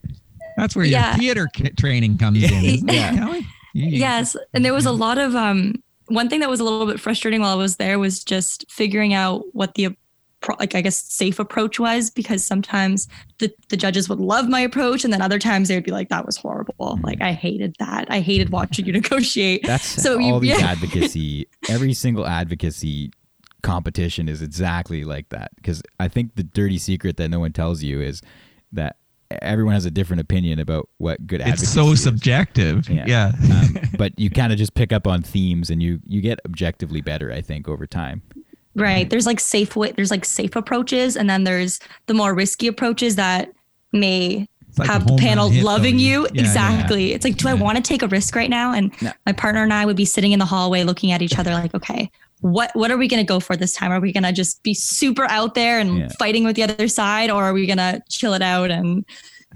That's 0.57 0.75
where 0.75 0.85
Yeah. 0.85 1.11
your 1.11 1.19
theater 1.19 1.49
ca- 1.57 1.71
training 1.79 2.19
comes 2.19 2.43
in. 2.51 2.65
Isn't 2.65 2.89
Yeah. 2.93 3.41
It, 3.79 3.83
Callie? 3.83 3.95
You- 3.95 4.01
Yes, 4.01 4.37
and 4.55 4.65
there 4.65 4.75
was 4.75 4.87
a 4.87 4.93
lot 4.93 5.19
of 5.19 5.35
um. 5.35 5.83
One 6.11 6.31
thing 6.31 6.41
that 6.41 6.49
was 6.49 6.59
a 6.59 6.65
little 6.65 6.87
bit 6.87 6.99
frustrating 6.99 7.43
while 7.43 7.53
I 7.53 7.55
was 7.57 7.77
there 7.77 7.99
was 7.99 8.25
just 8.25 8.65
figuring 8.71 9.13
out 9.13 9.45
what 9.53 9.75
the 9.75 9.89
like 10.59 10.75
I 10.75 10.81
guess 10.81 10.97
safe 11.05 11.39
approach 11.39 11.79
was 11.79 12.09
because 12.11 12.47
sometimes 12.47 13.09
the 13.41 13.53
the 13.69 13.77
judges 13.77 14.09
would 14.09 14.19
love 14.21 14.49
my 14.49 14.61
approach 14.61 15.05
and 15.05 15.13
then 15.13 15.21
other 15.21 15.39
times 15.39 15.69
they 15.69 15.75
would 15.75 15.85
be 15.85 15.91
like 15.91 16.09
that 16.09 16.25
was 16.25 16.37
horrible. 16.39 16.99
Like 17.03 17.21
I 17.21 17.33
hated 17.33 17.75
that. 17.79 18.07
I 18.09 18.21
hated 18.21 18.49
watching 18.51 18.87
you 18.87 18.93
negotiate. 19.03 19.67
That's 19.67 19.85
So 20.03 20.15
all 20.15 20.21
you- 20.37 20.41
these 20.41 20.59
yeah. 20.61 20.67
advocacy. 20.69 21.47
Every 21.69 21.93
single 21.93 22.27
advocacy 22.27 23.11
competition 23.63 24.29
is 24.29 24.41
exactly 24.41 25.05
like 25.05 25.29
that. 25.31 25.51
Because 25.57 25.83
I 26.01 26.09
think 26.09 26.37
the 26.37 26.43
dirty 26.45 26.79
secret 26.79 27.17
that 27.19 27.29
no 27.29 27.41
one 27.41 27.53
tells 27.53 27.83
you 27.83 28.01
is 28.01 28.23
that 28.73 28.97
everyone 29.43 29.75
has 29.75 29.85
a 29.85 29.91
different 29.91 30.21
opinion 30.21 30.59
about 30.59 30.89
what 30.99 31.27
good 31.27 31.41
advocacy 31.41 31.65
It's 31.65 31.73
so 31.73 31.93
is. 31.93 32.03
subjective. 32.03 32.89
Yeah. 32.89 33.05
Yeah. 33.07 33.33
um, 33.53 33.77
but 33.99 34.19
you 34.19 34.31
kind 34.31 34.53
of 34.53 34.59
just 34.59 34.75
pick 34.75 34.93
up 34.93 35.07
on 35.07 35.23
themes 35.23 35.71
and 35.71 35.83
you 35.83 36.01
you 36.07 36.21
get 36.21 36.41
objectively 36.47 37.01
better. 37.01 37.31
I 37.33 37.41
think 37.41 37.69
over 37.69 37.87
time. 37.87 38.23
Right. 38.75 39.09
There's 39.11 39.27
like 39.27 39.41
safe 39.41 39.75
way 39.77 39.93
there's 39.93 40.11
like 40.11 40.25
safe 40.25 40.55
approaches 40.57 41.17
and 41.17 41.29
then 41.29 41.45
there's 41.45 41.81
the 42.07 42.15
more 42.15 42.35
risky 42.35 42.67
approaches 42.69 43.17
that 43.17 43.51
may 43.93 44.47
like 44.77 44.89
have 44.89 45.07
the 45.07 45.17
panel 45.17 45.49
hit, 45.49 45.65
loving 45.65 45.99
you. 45.99 46.23
Yeah, 46.25 46.29
yeah. 46.35 46.41
exactly. 46.43 47.13
It's 47.13 47.25
like, 47.25 47.37
do 47.37 47.49
I 47.49 47.55
want 47.55 47.77
to 47.77 47.83
take 47.83 48.03
a 48.03 48.07
risk 48.09 48.37
right 48.37 48.51
now? 48.51 48.73
And 48.73 48.93
No. 49.03 49.11
my 49.27 49.33
partner 49.33 49.63
and 49.65 49.73
I 49.73 49.85
would 49.85 49.97
be 49.97 50.05
sitting 50.05 50.31
in 50.33 50.39
the 50.39 50.45
hallway 50.45 50.85
looking 50.85 51.11
at 51.11 51.21
each 51.23 51.39
other 51.39 51.51
like, 51.53 51.75
okay, 51.75 52.11
what 52.41 52.71
what 52.75 52.91
are 52.91 52.97
we 52.97 53.09
gonna 53.09 53.25
go 53.25 53.41
for 53.41 53.57
this 53.57 53.73
time? 53.75 53.91
Are 53.93 54.01
we 54.01 54.13
gonna 54.13 54.33
just 54.33 54.63
be 54.63 54.75
super 54.75 55.25
out 55.25 55.55
there 55.55 55.79
and 55.81 55.99
Yeah. 55.99 56.09
fighting 56.19 56.45
with 56.45 56.57
the 56.57 56.63
other 56.63 56.89
side, 56.89 57.31
or 57.31 57.43
are 57.45 57.53
we 57.53 57.67
gonna 57.67 58.01
chill 58.09 58.35
it 58.35 58.43
out? 58.43 58.71
And 58.71 59.05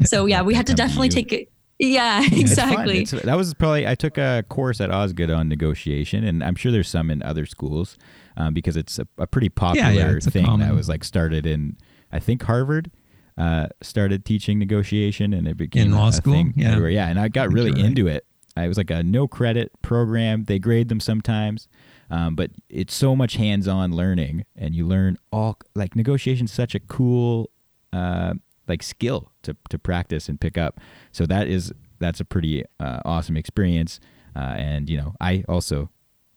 so 0.05 0.27
yeah, 0.27 0.43
we 0.43 0.55
had 0.55 0.67
to 0.69 0.75
definitely 0.75 1.09
you. 1.09 1.13
take 1.13 1.33
it. 1.33 1.49
Yeah, 1.79 2.23
exactly. 2.33 3.03
It's- 3.03 3.23
that 3.25 3.37
was 3.37 3.55
probably 3.55 3.87
I 3.87 3.95
took 3.95 4.17
a 4.19 4.45
course 4.49 4.81
at 4.81 4.91
Osgoode 4.93 5.31
on 5.31 5.49
negotiation, 5.49 6.25
and 6.25 6.43
I'm 6.45 6.55
sure 6.55 6.71
there's 6.73 6.89
some 6.89 7.11
in 7.11 7.23
other 7.23 7.47
schools 7.47 7.97
um, 8.37 8.55
because 8.55 8.77
it's 8.77 8.99
a, 8.99 9.07
a 9.19 9.27
pretty 9.27 9.49
popular 9.49 10.17
it's 10.17 10.27
a 10.27 10.31
thing 10.31 10.59
that 10.61 10.75
was 10.75 10.89
like 10.89 11.05
started 11.05 11.47
in 11.47 11.77
I 12.13 12.19
think 12.21 12.43
Harvard 12.43 12.91
uh, 13.39 13.67
started 13.83 14.25
teaching 14.25 14.59
negotiation, 14.59 15.33
and 15.33 15.49
it 15.49 15.57
became 15.57 15.87
in 15.87 15.93
law 15.93 16.09
a 16.09 16.13
school? 16.13 16.35
thing 16.35 16.53
Yeah. 16.57 16.69
everywhere. 16.73 16.91
yeah. 16.91 17.09
And 17.09 17.19
I 17.19 17.29
got 17.29 17.51
really 17.53 17.69
you're 17.71 17.77
right. 17.77 17.85
into 17.87 18.07
it. 18.07 18.27
I 18.57 18.69
was 18.69 18.77
like 18.77 18.91
a 18.91 19.03
no 19.03 19.27
credit 19.27 19.73
program. 19.81 20.45
They 20.45 20.59
grade 20.59 20.89
them 20.91 21.01
sometimes. 21.01 21.69
Um, 22.13 22.37
but 22.37 22.51
it's 22.69 22.95
so 22.95 23.17
much 23.17 23.37
hands-on 23.37 23.97
learning, 23.97 24.45
and 24.55 24.75
you 24.75 24.87
learn 24.87 25.17
all 25.33 25.57
like 25.75 25.97
negotiation 25.97 26.45
is 26.45 26.53
such 26.53 26.75
a 26.75 26.81
cool 26.81 27.49
uh, 27.95 28.35
like 28.69 28.83
skill 28.83 29.33
to, 29.43 29.57
to 29.71 29.79
practice 29.79 30.29
and 30.29 30.39
pick 30.39 30.59
up. 30.59 30.79
So 31.11 31.25
that 31.25 31.49
is 31.49 31.73
that's 32.01 32.21
a 32.21 32.27
pretty 32.27 32.65
uh, 32.79 33.01
awesome 33.07 33.39
experience. 33.39 33.99
Uh, 34.37 34.55
and 34.59 34.91
you 34.91 34.99
know, 34.99 35.15
I 35.23 35.43
also 35.49 35.89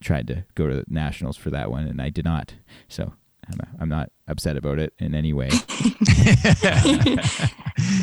tried 0.01 0.27
to 0.27 0.46
go 0.55 0.67
to 0.67 0.86
nationals 0.88 1.36
for 1.36 1.50
that 1.50 1.70
one, 1.70 1.88
and 1.88 2.01
I 2.01 2.10
did 2.10 2.24
not. 2.24 2.53
So 2.88 3.13
I'm, 3.48 3.60
I'm 3.82 3.89
not 3.89 4.12
upset 4.29 4.55
about 4.55 4.79
it 4.79 4.94
in 4.98 5.13
any 5.13 5.34
way. 5.34 5.50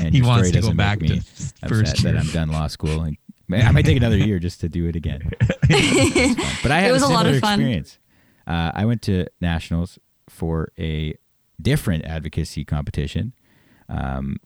and 0.00 0.14
He 0.14 0.22
wants 0.22 0.48
story 0.48 0.52
to 0.52 0.60
go 0.60 0.74
back 0.74 1.00
me 1.00 1.08
to 1.08 1.16
upset 1.16 1.68
first 1.68 2.02
that. 2.02 2.16
I'm 2.16 2.26
done 2.28 2.50
law 2.50 2.66
school. 2.66 3.02
And 3.02 3.16
I 3.50 3.70
might 3.72 3.84
take 3.84 3.96
another 3.96 4.16
year 4.18 4.38
just 4.38 4.60
to 4.60 4.68
do 4.68 4.86
it 4.86 4.96
again. 4.96 5.30
But 6.62 6.70
I 6.70 6.80
had 6.80 6.90
It 6.90 6.92
was 6.92 7.02
a 7.02 7.06
a 7.06 7.08
lot 7.08 7.26
of 7.26 7.38
fun. 7.40 7.54
experience. 7.60 7.98
Uh, 8.46 8.72
I 8.74 8.84
went 8.84 9.02
to 9.02 9.26
nationals 9.40 9.98
for 10.28 10.72
a 10.78 11.14
different 11.60 12.04
advocacy 12.04 12.64
competition. 12.64 13.32
Um, 13.88 14.36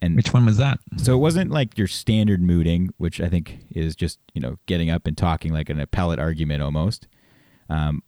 and 0.00 0.14
Which 0.16 0.32
one 0.32 0.46
was 0.46 0.56
that? 0.58 0.78
so 0.96 1.14
it 1.14 1.18
wasn't 1.18 1.50
like 1.50 1.76
your 1.76 1.86
standard 1.88 2.40
mooting, 2.40 2.90
which 2.98 3.20
I 3.20 3.28
think 3.28 3.66
is 3.70 3.96
just 3.96 4.18
you 4.32 4.40
know 4.40 4.58
getting 4.66 4.90
up 4.90 5.06
and 5.06 5.16
talking 5.16 5.52
like 5.52 5.68
an 5.70 5.80
appellate 5.80 6.18
argument 6.20 6.62
almost. 6.62 7.08
Um, 7.68 8.02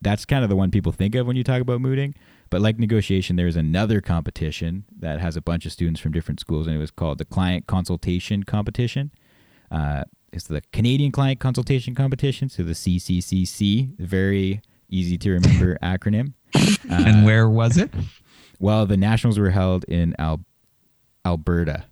that's 0.00 0.24
kind 0.24 0.42
of 0.42 0.50
the 0.50 0.56
one 0.56 0.72
people 0.72 0.90
think 0.90 1.14
of 1.14 1.26
when 1.28 1.36
you 1.36 1.44
talk 1.44 1.60
about 1.60 1.80
mooting. 1.80 2.14
But 2.50 2.60
like 2.60 2.76
negotiation, 2.78 3.36
there's 3.36 3.54
another 3.56 4.00
competition 4.00 4.84
that 4.98 5.20
has 5.20 5.36
a 5.36 5.40
bunch 5.40 5.64
of 5.64 5.70
students 5.72 6.00
from 6.00 6.10
different 6.12 6.40
schools, 6.40 6.66
and 6.66 6.74
it 6.74 6.80
was 6.80 6.90
called 6.90 7.18
the 7.18 7.24
Client 7.24 7.66
Consultation 7.68 8.42
Competition. 8.42 9.12
Uh, 9.72 10.04
it's 10.32 10.46
the 10.46 10.60
Canadian 10.72 11.10
Client 11.12 11.40
Consultation 11.40 11.94
Competition, 11.94 12.48
so 12.48 12.62
the 12.62 12.72
CCCC, 12.72 13.98
very 13.98 14.60
easy 14.88 15.16
to 15.18 15.30
remember 15.32 15.78
acronym. 15.82 16.34
Uh, 16.54 16.60
and 16.90 17.24
where 17.24 17.48
was 17.48 17.76
it? 17.78 17.90
Well, 18.60 18.86
the 18.86 18.96
nationals 18.96 19.38
were 19.38 19.50
held 19.50 19.84
in 19.84 20.14
Al- 20.18 20.44
Alberta. 21.24 21.86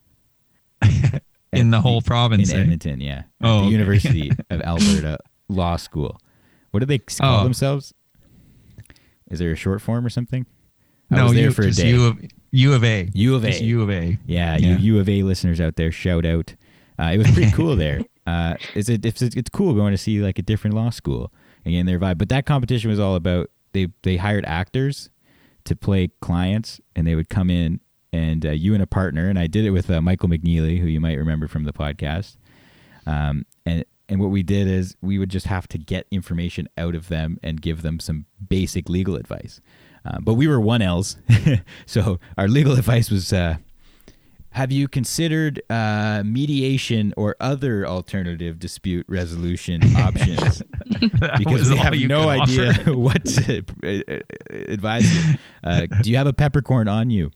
In 1.52 1.70
the 1.72 1.80
whole 1.80 2.00
province. 2.00 2.50
in 2.52 2.58
eh? 2.58 2.62
Edmonton, 2.62 3.00
yeah. 3.00 3.24
Oh, 3.42 3.48
the 3.58 3.64
okay. 3.64 3.72
University 3.72 4.30
of 4.50 4.60
Alberta 4.62 5.18
Law 5.48 5.74
School. 5.76 6.20
What 6.70 6.78
do 6.78 6.86
they 6.86 6.98
call 6.98 7.40
Oh. 7.40 7.42
themselves? 7.42 7.92
Is 9.32 9.40
there 9.40 9.50
a 9.50 9.56
short 9.56 9.82
form 9.82 10.06
or 10.06 10.10
something? 10.10 10.46
I 11.10 11.16
No, 11.16 11.24
was 11.24 11.32
there 11.32 11.42
you, 11.46 11.50
for 11.50 11.62
a 11.62 11.72
day. 11.72 11.88
U 11.90 12.04
of, 12.06 12.20
U 12.52 12.72
of 12.72 12.84
A. 12.84 13.08
U 13.14 13.34
of 13.34 13.44
A. 13.44 13.48
Just 13.48 13.62
U 13.62 13.82
of 13.82 13.90
A. 13.90 14.16
yeah, 14.26 14.56
Yeah. 14.58 14.68
you 14.76 14.94
U 14.94 15.00
of 15.00 15.08
A 15.08 15.24
listeners 15.24 15.60
out 15.60 15.74
there, 15.74 15.90
shout 15.90 16.24
out. 16.24 16.54
Uh, 17.00 17.12
it 17.12 17.18
was 17.18 17.30
pretty 17.30 17.50
cool 17.52 17.76
there. 17.84 18.00
Uh, 18.26 18.54
it's, 18.74 18.88
a, 18.88 18.98
it's 19.02 19.22
it's 19.22 19.50
cool 19.50 19.74
going 19.74 19.92
to 19.92 19.98
see 19.98 20.20
like 20.20 20.38
a 20.38 20.42
different 20.42 20.76
law 20.76 20.90
school 20.90 21.32
and 21.64 21.72
getting 21.72 21.86
their 21.86 21.98
vibe. 21.98 22.18
But 22.18 22.28
that 22.28 22.46
competition 22.46 22.90
was 22.90 23.00
all 23.00 23.14
about 23.14 23.50
they 23.72 23.88
they 24.02 24.16
hired 24.16 24.44
actors 24.44 25.08
to 25.64 25.74
play 25.74 26.10
clients, 26.20 26.80
and 26.94 27.06
they 27.06 27.14
would 27.14 27.28
come 27.28 27.50
in 27.50 27.80
and 28.12 28.44
uh, 28.44 28.50
you 28.50 28.74
and 28.74 28.82
a 28.82 28.86
partner, 28.86 29.28
and 29.28 29.38
I 29.38 29.46
did 29.46 29.64
it 29.64 29.70
with 29.70 29.90
uh, 29.90 30.00
Michael 30.00 30.28
McNeely, 30.28 30.80
who 30.80 30.86
you 30.86 31.00
might 31.00 31.18
remember 31.18 31.48
from 31.48 31.64
the 31.64 31.72
podcast. 31.72 32.36
Um, 33.06 33.46
and 33.64 33.84
and 34.08 34.20
what 34.20 34.30
we 34.30 34.42
did 34.42 34.66
is 34.66 34.96
we 35.00 35.18
would 35.18 35.30
just 35.30 35.46
have 35.46 35.68
to 35.68 35.78
get 35.78 36.06
information 36.10 36.68
out 36.76 36.94
of 36.94 37.08
them 37.08 37.38
and 37.42 37.62
give 37.62 37.82
them 37.82 38.00
some 38.00 38.26
basic 38.48 38.88
legal 38.88 39.14
advice. 39.16 39.60
Uh, 40.04 40.18
but 40.20 40.34
we 40.34 40.48
were 40.48 40.60
one 40.60 40.82
L's, 40.82 41.16
so 41.86 42.18
our 42.36 42.48
legal 42.48 42.72
advice 42.72 43.10
was: 43.10 43.32
uh, 43.32 43.56
Have 44.52 44.72
you 44.72 44.88
considered 44.88 45.62
uh, 45.70 46.22
mediation 46.24 47.14
or 47.16 47.36
other 47.38 47.86
alternative 47.86 48.58
dispute 48.58 49.06
resolution 49.08 49.80
options? 49.96 50.62
Because 51.38 51.70
we 51.70 51.76
have 51.76 51.94
no 51.94 52.28
idea 52.28 52.70
offer. 52.70 52.92
what 52.96 53.24
to 53.24 53.64
uh, 53.84 54.12
uh, 54.12 54.18
advise 54.50 55.12
you. 55.14 55.34
Uh, 55.62 55.86
do 56.02 56.10
you 56.10 56.16
have 56.16 56.26
a 56.26 56.32
peppercorn 56.32 56.88
on 56.88 57.10
you? 57.10 57.30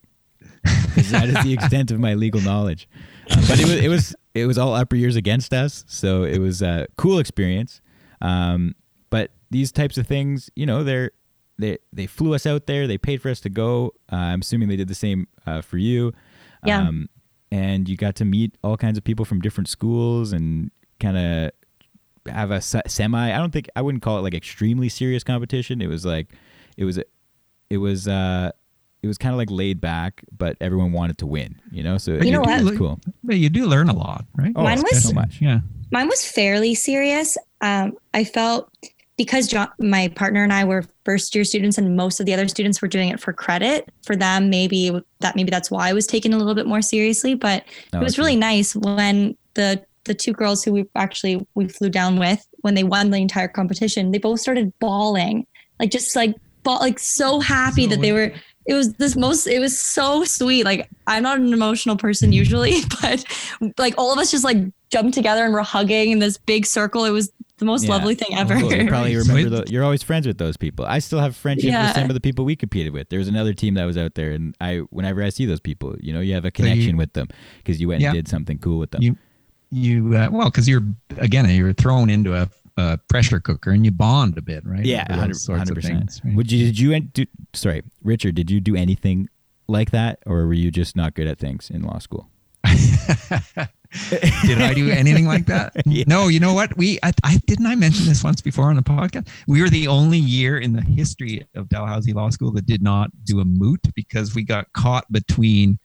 that 1.10 1.28
is 1.28 1.44
the 1.44 1.52
extent 1.52 1.90
of 1.90 2.00
my 2.00 2.14
legal 2.14 2.40
knowledge. 2.40 2.88
Uh, 3.30 3.36
but 3.48 3.60
it 3.60 3.64
was 3.64 3.76
it 3.76 3.88
was 3.88 4.16
it 4.34 4.46
was 4.46 4.58
all 4.58 4.74
upper 4.74 4.96
years 4.96 5.16
against 5.16 5.52
us, 5.52 5.84
so 5.86 6.24
it 6.24 6.38
was 6.38 6.62
a 6.62 6.86
cool 6.96 7.18
experience. 7.18 7.80
Um, 8.20 8.74
but 9.10 9.30
these 9.50 9.70
types 9.70 9.98
of 9.98 10.06
things, 10.06 10.50
you 10.56 10.66
know, 10.66 10.82
they're 10.82 11.12
they 11.58 11.78
they 11.92 12.06
flew 12.06 12.34
us 12.34 12.46
out 12.46 12.66
there. 12.66 12.86
They 12.86 12.98
paid 12.98 13.22
for 13.22 13.30
us 13.30 13.40
to 13.40 13.50
go. 13.50 13.94
Uh, 14.10 14.16
I'm 14.16 14.40
assuming 14.40 14.68
they 14.68 14.76
did 14.76 14.88
the 14.88 14.94
same 14.94 15.28
uh, 15.46 15.60
for 15.60 15.78
you. 15.78 16.12
Yeah. 16.64 16.80
Um, 16.88 17.08
and 17.50 17.88
you 17.88 17.96
got 17.96 18.16
to 18.16 18.24
meet 18.24 18.56
all 18.64 18.76
kinds 18.76 18.98
of 18.98 19.04
people 19.04 19.24
from 19.24 19.40
different 19.40 19.68
schools 19.68 20.32
and 20.32 20.70
kind 21.00 21.16
of 21.16 21.52
have 22.32 22.50
a 22.50 22.60
semi. 22.60 23.32
I 23.32 23.38
don't 23.38 23.52
think 23.52 23.68
I 23.76 23.82
wouldn't 23.82 24.02
call 24.02 24.18
it 24.18 24.22
like 24.22 24.34
extremely 24.34 24.88
serious 24.88 25.22
competition. 25.22 25.80
It 25.80 25.88
was 25.88 26.04
like 26.04 26.28
it 26.76 26.84
was 26.84 26.98
it 27.70 27.76
was 27.78 28.08
uh 28.08 28.50
it 29.02 29.06
was 29.06 29.18
kind 29.18 29.32
of 29.34 29.38
like 29.38 29.50
laid 29.50 29.80
back, 29.80 30.22
but 30.36 30.56
everyone 30.60 30.90
wanted 30.92 31.18
to 31.18 31.26
win. 31.26 31.60
You 31.70 31.82
know, 31.82 31.98
so 31.98 32.14
You 32.14 32.32
know 32.32 32.42
it, 32.42 32.46
what? 32.46 32.60
it 32.60 32.64
was 32.64 32.78
cool. 32.78 32.98
But 33.22 33.36
you 33.36 33.50
do 33.50 33.66
learn 33.66 33.88
a 33.90 33.94
lot, 33.94 34.24
right? 34.36 34.52
Oh, 34.56 34.62
Mine 34.62 34.82
was- 34.82 35.02
so 35.04 35.12
much. 35.12 35.40
Yeah. 35.40 35.60
Mine 35.90 36.08
was 36.08 36.26
fairly 36.26 36.74
serious. 36.74 37.36
Um, 37.60 37.92
I 38.14 38.24
felt 38.24 38.68
because 39.16 39.46
John, 39.46 39.68
my 39.78 40.08
partner 40.08 40.42
and 40.42 40.52
I 40.52 40.64
were 40.64 40.84
first 41.04 41.34
year 41.34 41.44
students, 41.44 41.78
and 41.78 41.96
most 41.96 42.20
of 42.20 42.26
the 42.26 42.34
other 42.34 42.48
students 42.48 42.80
were 42.80 42.88
doing 42.88 43.08
it 43.08 43.20
for 43.20 43.32
credit. 43.32 43.88
For 44.04 44.16
them, 44.16 44.50
maybe 44.50 44.90
that 45.20 45.36
maybe 45.36 45.50
that's 45.50 45.70
why 45.70 45.88
I 45.88 45.92
was 45.92 46.06
taken 46.06 46.32
a 46.32 46.38
little 46.38 46.54
bit 46.54 46.66
more 46.66 46.82
seriously. 46.82 47.34
But 47.34 47.64
No, 47.92 48.00
it 48.00 48.02
was 48.02 48.18
really 48.18 48.36
nice 48.36 48.74
when 48.74 49.36
the 49.54 49.84
the 50.04 50.14
two 50.14 50.32
girls 50.32 50.62
who 50.62 50.72
we 50.72 50.84
actually 50.94 51.46
we 51.54 51.68
flew 51.68 51.90
down 51.90 52.18
with 52.18 52.46
when 52.60 52.74
they 52.74 52.84
won 52.84 53.10
the 53.10 53.18
entire 53.18 53.48
competition, 53.48 54.10
they 54.10 54.18
both 54.18 54.40
started 54.40 54.72
bawling, 54.78 55.46
like 55.78 55.90
just 55.90 56.16
like 56.16 56.34
ball, 56.62 56.78
like 56.80 56.98
so 56.98 57.40
happy 57.40 57.86
that 57.86 58.00
they 58.00 58.12
were. 58.12 58.32
It 58.66 58.72
was 58.72 58.94
this 58.94 59.14
most. 59.14 59.46
It 59.46 59.58
was 59.58 59.78
so 59.78 60.24
sweet. 60.24 60.64
Like 60.64 60.88
I'm 61.06 61.22
not 61.22 61.38
an 61.38 61.52
emotional 61.52 61.96
person 61.96 62.32
usually, 62.32 62.76
but 63.02 63.24
like 63.76 63.94
all 63.98 64.12
of 64.12 64.18
us 64.18 64.30
just 64.30 64.44
like 64.44 64.56
jumped 64.90 65.12
together 65.12 65.44
and 65.44 65.52
were 65.52 65.62
hugging 65.62 66.12
in 66.12 66.20
this 66.20 66.38
big 66.38 66.64
circle. 66.64 67.04
It 67.04 67.10
was 67.10 67.30
the 67.58 67.64
most 67.64 67.84
Yeah. 67.84 67.90
lovely 67.90 68.14
thing 68.14 68.36
ever. 68.36 68.58
Cool. 68.58 68.72
You 68.74 68.88
probably 68.88 69.16
remember. 69.16 69.40
Sweet. 69.42 69.66
The, 69.66 69.72
you're 69.72 69.84
always 69.84 70.02
friends 70.02 70.26
with 70.26 70.38
those 70.38 70.56
people. 70.56 70.84
I 70.86 70.98
still 70.98 71.20
have 71.20 71.36
friendship 71.36 71.70
Yeah. 71.70 71.86
with 71.88 71.96
some 71.96 72.10
of 72.10 72.14
the 72.14 72.20
people 72.20 72.44
we 72.44 72.56
competed 72.56 72.92
with. 72.92 73.08
There 73.10 73.18
was 73.18 73.28
another 73.28 73.54
team 73.54 73.74
that 73.74 73.84
was 73.84 73.96
out 73.96 74.14
there, 74.14 74.32
and 74.32 74.56
I, 74.60 74.78
whenever 74.90 75.22
I 75.22 75.28
see 75.28 75.46
those 75.46 75.60
people, 75.60 75.94
you 76.00 76.12
know, 76.12 76.20
you 76.20 76.34
have 76.34 76.44
a 76.44 76.50
connection 76.50 76.96
with 76.96 77.12
them 77.12 77.28
because 77.58 77.80
you 77.80 77.88
went 77.88 78.00
Yeah. 78.02 78.08
and 78.08 78.16
did 78.16 78.28
something 78.28 78.58
cool 78.58 78.78
with 78.78 78.90
them. 78.90 79.02
You, 79.02 79.16
you, 79.70 80.16
uh, 80.16 80.28
well, 80.30 80.50
because 80.50 80.68
you're 80.68 80.82
again, 81.18 81.48
you're 81.48 81.72
thrown 81.72 82.10
into 82.10 82.34
a, 82.34 82.48
a 82.76 82.98
pressure 83.08 83.40
cooker 83.40 83.70
and 83.70 83.84
you 83.84 83.90
bond 83.92 84.36
a 84.38 84.42
bit, 84.42 84.64
right? 84.66 84.84
yeah, 84.84 85.04
hundred 85.12 85.74
percent. 85.74 86.20
right? 86.24 86.34
Would 86.34 86.50
you? 86.52 86.66
Did 86.66 86.78
you? 86.78 87.00
Do, 87.00 87.26
sorry, 87.52 87.82
Richard. 88.02 88.34
Did 88.34 88.50
you 88.50 88.60
do 88.60 88.74
anything 88.76 89.28
like 89.68 89.90
that, 89.92 90.18
or 90.26 90.46
were 90.46 90.52
you 90.54 90.70
just 90.70 90.96
not 90.96 91.14
good 91.14 91.26
at 91.26 91.38
things 91.38 91.70
in 91.70 91.82
law 91.82 91.98
school? 91.98 92.28
Did 94.42 94.60
I 94.60 94.74
do 94.74 94.90
anything 94.90 95.26
like 95.26 95.46
that? 95.46 95.72
Yeah. 95.86 96.04
No, 96.06 96.28
you 96.28 96.40
know 96.40 96.54
what? 96.54 96.76
We 96.76 96.98
I, 97.02 97.12
I 97.22 97.36
didn't 97.46 97.66
I 97.66 97.74
mention 97.74 98.06
this 98.06 98.24
once 98.24 98.40
before 98.40 98.70
on 98.70 98.76
the 98.76 98.82
podcast. 98.82 99.28
We 99.46 99.60
were 99.60 99.68
the 99.68 99.86
only 99.86 100.18
year 100.18 100.58
in 100.58 100.72
the 100.72 100.80
history 100.82 101.46
of 101.54 101.68
Dalhousie 101.68 102.12
Law 102.12 102.30
School 102.30 102.50
that 102.52 102.66
did 102.66 102.82
not 102.82 103.10
do 103.24 103.40
a 103.40 103.44
moot 103.44 103.80
because 103.94 104.34
we 104.34 104.42
got 104.42 104.72
caught 104.72 105.10
between 105.12 105.78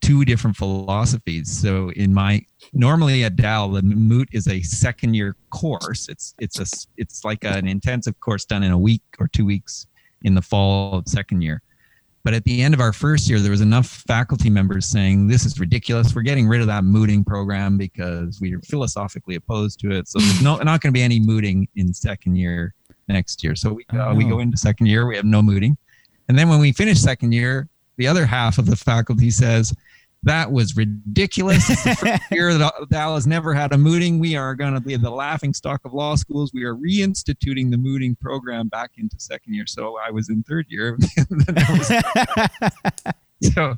two 0.00 0.24
different 0.24 0.56
philosophies. 0.56 1.50
So 1.50 1.90
in 1.90 2.12
my 2.12 2.44
normally 2.72 3.24
at 3.24 3.36
Dal, 3.36 3.70
the 3.70 3.82
moot 3.82 4.28
is 4.32 4.48
a 4.48 4.60
second 4.62 5.14
year 5.14 5.36
course. 5.50 6.08
It's 6.08 6.34
it's 6.38 6.58
a 6.58 6.66
it's 6.96 7.24
like 7.24 7.44
an 7.44 7.66
intensive 7.66 8.18
course 8.20 8.44
done 8.44 8.62
in 8.62 8.72
a 8.72 8.78
week 8.78 9.02
or 9.18 9.28
two 9.28 9.44
weeks 9.44 9.86
in 10.22 10.34
the 10.34 10.42
fall 10.42 10.98
of 10.98 11.08
second 11.08 11.42
year. 11.42 11.62
But 12.24 12.32
at 12.32 12.42
the 12.44 12.62
end 12.62 12.72
of 12.72 12.80
our 12.80 12.92
first 12.94 13.28
year, 13.28 13.38
there 13.38 13.50
was 13.50 13.60
enough 13.60 13.86
faculty 13.86 14.48
members 14.48 14.86
saying, 14.86 15.26
This 15.28 15.44
is 15.44 15.60
ridiculous. 15.60 16.14
We're 16.14 16.22
getting 16.22 16.48
rid 16.48 16.62
of 16.62 16.66
that 16.68 16.82
mooting 16.82 17.22
program 17.22 17.76
because 17.76 18.40
we 18.40 18.54
are 18.54 18.60
philosophically 18.60 19.34
opposed 19.36 19.78
to 19.80 19.90
it. 19.90 20.08
So 20.08 20.18
there's 20.18 20.42
no, 20.42 20.56
not 20.56 20.80
going 20.80 20.92
to 20.92 20.92
be 20.92 21.02
any 21.02 21.20
mooting 21.20 21.68
in 21.76 21.92
second 21.92 22.36
year 22.36 22.74
next 23.08 23.44
year. 23.44 23.54
So 23.54 23.74
we, 23.74 23.84
uh, 23.90 24.14
we 24.14 24.24
Oh. 24.24 24.28
go 24.30 24.38
into 24.38 24.56
second 24.56 24.86
year, 24.86 25.06
we 25.06 25.16
have 25.16 25.26
no 25.26 25.42
mooting. 25.42 25.76
And 26.28 26.38
then 26.38 26.48
when 26.48 26.60
we 26.60 26.72
finish 26.72 26.98
second 26.98 27.32
year, 27.32 27.68
the 27.98 28.06
other 28.08 28.24
half 28.24 28.56
of 28.56 28.64
the 28.66 28.76
faculty 28.76 29.30
says, 29.30 29.74
that 30.24 30.50
was 30.52 30.76
ridiculous. 30.76 31.68
It's 31.70 31.84
the 31.84 31.94
first 31.94 32.22
year 32.30 32.54
that 32.54 32.72
Dallas 32.90 33.26
never 33.26 33.54
had 33.54 33.72
a 33.72 33.78
mooting. 33.78 34.18
We 34.18 34.36
are 34.36 34.54
going 34.54 34.74
to 34.74 34.80
be 34.80 34.96
the 34.96 35.10
laughing 35.10 35.52
stock 35.54 35.82
of 35.84 35.92
law 35.92 36.14
schools. 36.16 36.50
We 36.52 36.64
are 36.64 36.74
reinstituting 36.74 37.70
the 37.70 37.76
mooting 37.78 38.16
program 38.16 38.68
back 38.68 38.92
into 38.96 39.16
second 39.18 39.54
year. 39.54 39.66
So 39.66 39.96
I 40.04 40.10
was 40.10 40.28
in 40.30 40.42
third 40.42 40.66
year. 40.68 40.98
so, 43.42 43.76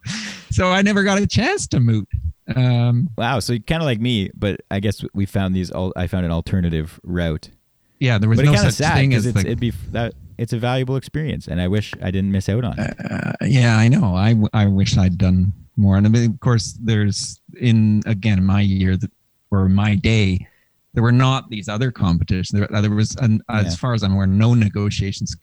so 0.51 0.69
I 0.69 0.83
never 0.83 1.03
got 1.03 1.19
a 1.19 1.27
chance 1.27 1.67
to 1.69 1.81
moot. 1.81 2.09
Um, 2.55 3.11
wow. 3.19 3.41
So 3.41 3.59
kind 3.59 3.83
of 3.83 3.87
like 3.87 4.01
me, 4.01 4.31
but 4.35 4.61
I 4.71 4.81
guess 4.81 5.05
we 5.15 5.27
found 5.27 5.55
these. 5.55 5.73
Al- 5.73 5.93
I 5.97 6.07
found 6.07 6.25
an 6.25 6.33
alternative 6.33 7.01
route. 7.03 7.51
yeah, 7.99 8.19
there 8.19 8.29
was 8.29 8.39
But 8.39 8.47
no 8.47 8.55
such 8.55 8.75
sad 8.75 8.95
thing 8.95 9.15
as 9.15 9.27
it's, 9.27 9.37
like, 9.37 9.47
it'd 9.47 9.59
be 9.61 9.71
that 9.91 10.15
it's 10.39 10.53
a 10.53 10.59
valuable 10.59 10.97
experience, 10.97 11.49
and 11.49 11.61
I 11.61 11.67
wish 11.67 11.93
I 12.01 12.11
didn't 12.13 12.31
miss 12.31 12.49
out 12.49 12.63
on 12.63 12.79
it. 12.79 12.95
Uh, 13.11 13.33
yeah, 13.43 13.77
I 13.77 13.89
know. 13.89 14.15
I, 14.15 14.37
I 14.53 14.67
wish 14.67 14.97
I'd 14.97 15.19
done 15.19 15.53
more. 15.77 15.97
And 15.97 16.07
I 16.07 16.11
mean, 16.11 16.31
of 16.31 16.41
course, 16.41 16.73
there's 16.83 17.41
in 17.61 18.03
again 18.07 18.45
my 18.45 18.61
year 18.61 18.97
that, 18.97 19.11
or 19.51 19.69
my 19.69 19.95
day, 19.95 20.47
there 20.95 21.03
were 21.03 21.13
not 21.13 21.51
these 21.51 21.69
other 21.69 21.91
competitions. 21.93 22.51
There, 22.59 22.75
uh, 22.75 22.81
there 22.81 22.91
was, 22.91 23.15
an, 23.17 23.43
Yeah. 23.51 23.61
as 23.61 23.77
far 23.77 23.93
as 23.95 24.03
I'm 24.03 24.13
aware, 24.15 24.27
no 24.27 24.55
negotiations 24.55 25.37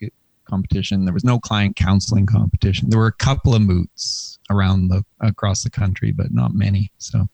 competition. 0.45 1.05
There 1.05 1.13
was 1.13 1.23
no 1.23 1.39
client 1.39 1.75
counseling 1.75 2.25
competition. 2.25 2.89
There 2.89 2.99
were 2.99 3.07
a 3.07 3.11
couple 3.13 3.55
of 3.55 3.61
moots 3.61 4.39
around 4.49 4.89
the 4.89 5.03
across 5.21 5.63
the 5.63 5.69
country, 5.69 6.11
but 6.11 6.33
not 6.33 6.53
many. 6.53 6.91
So, 6.97 7.27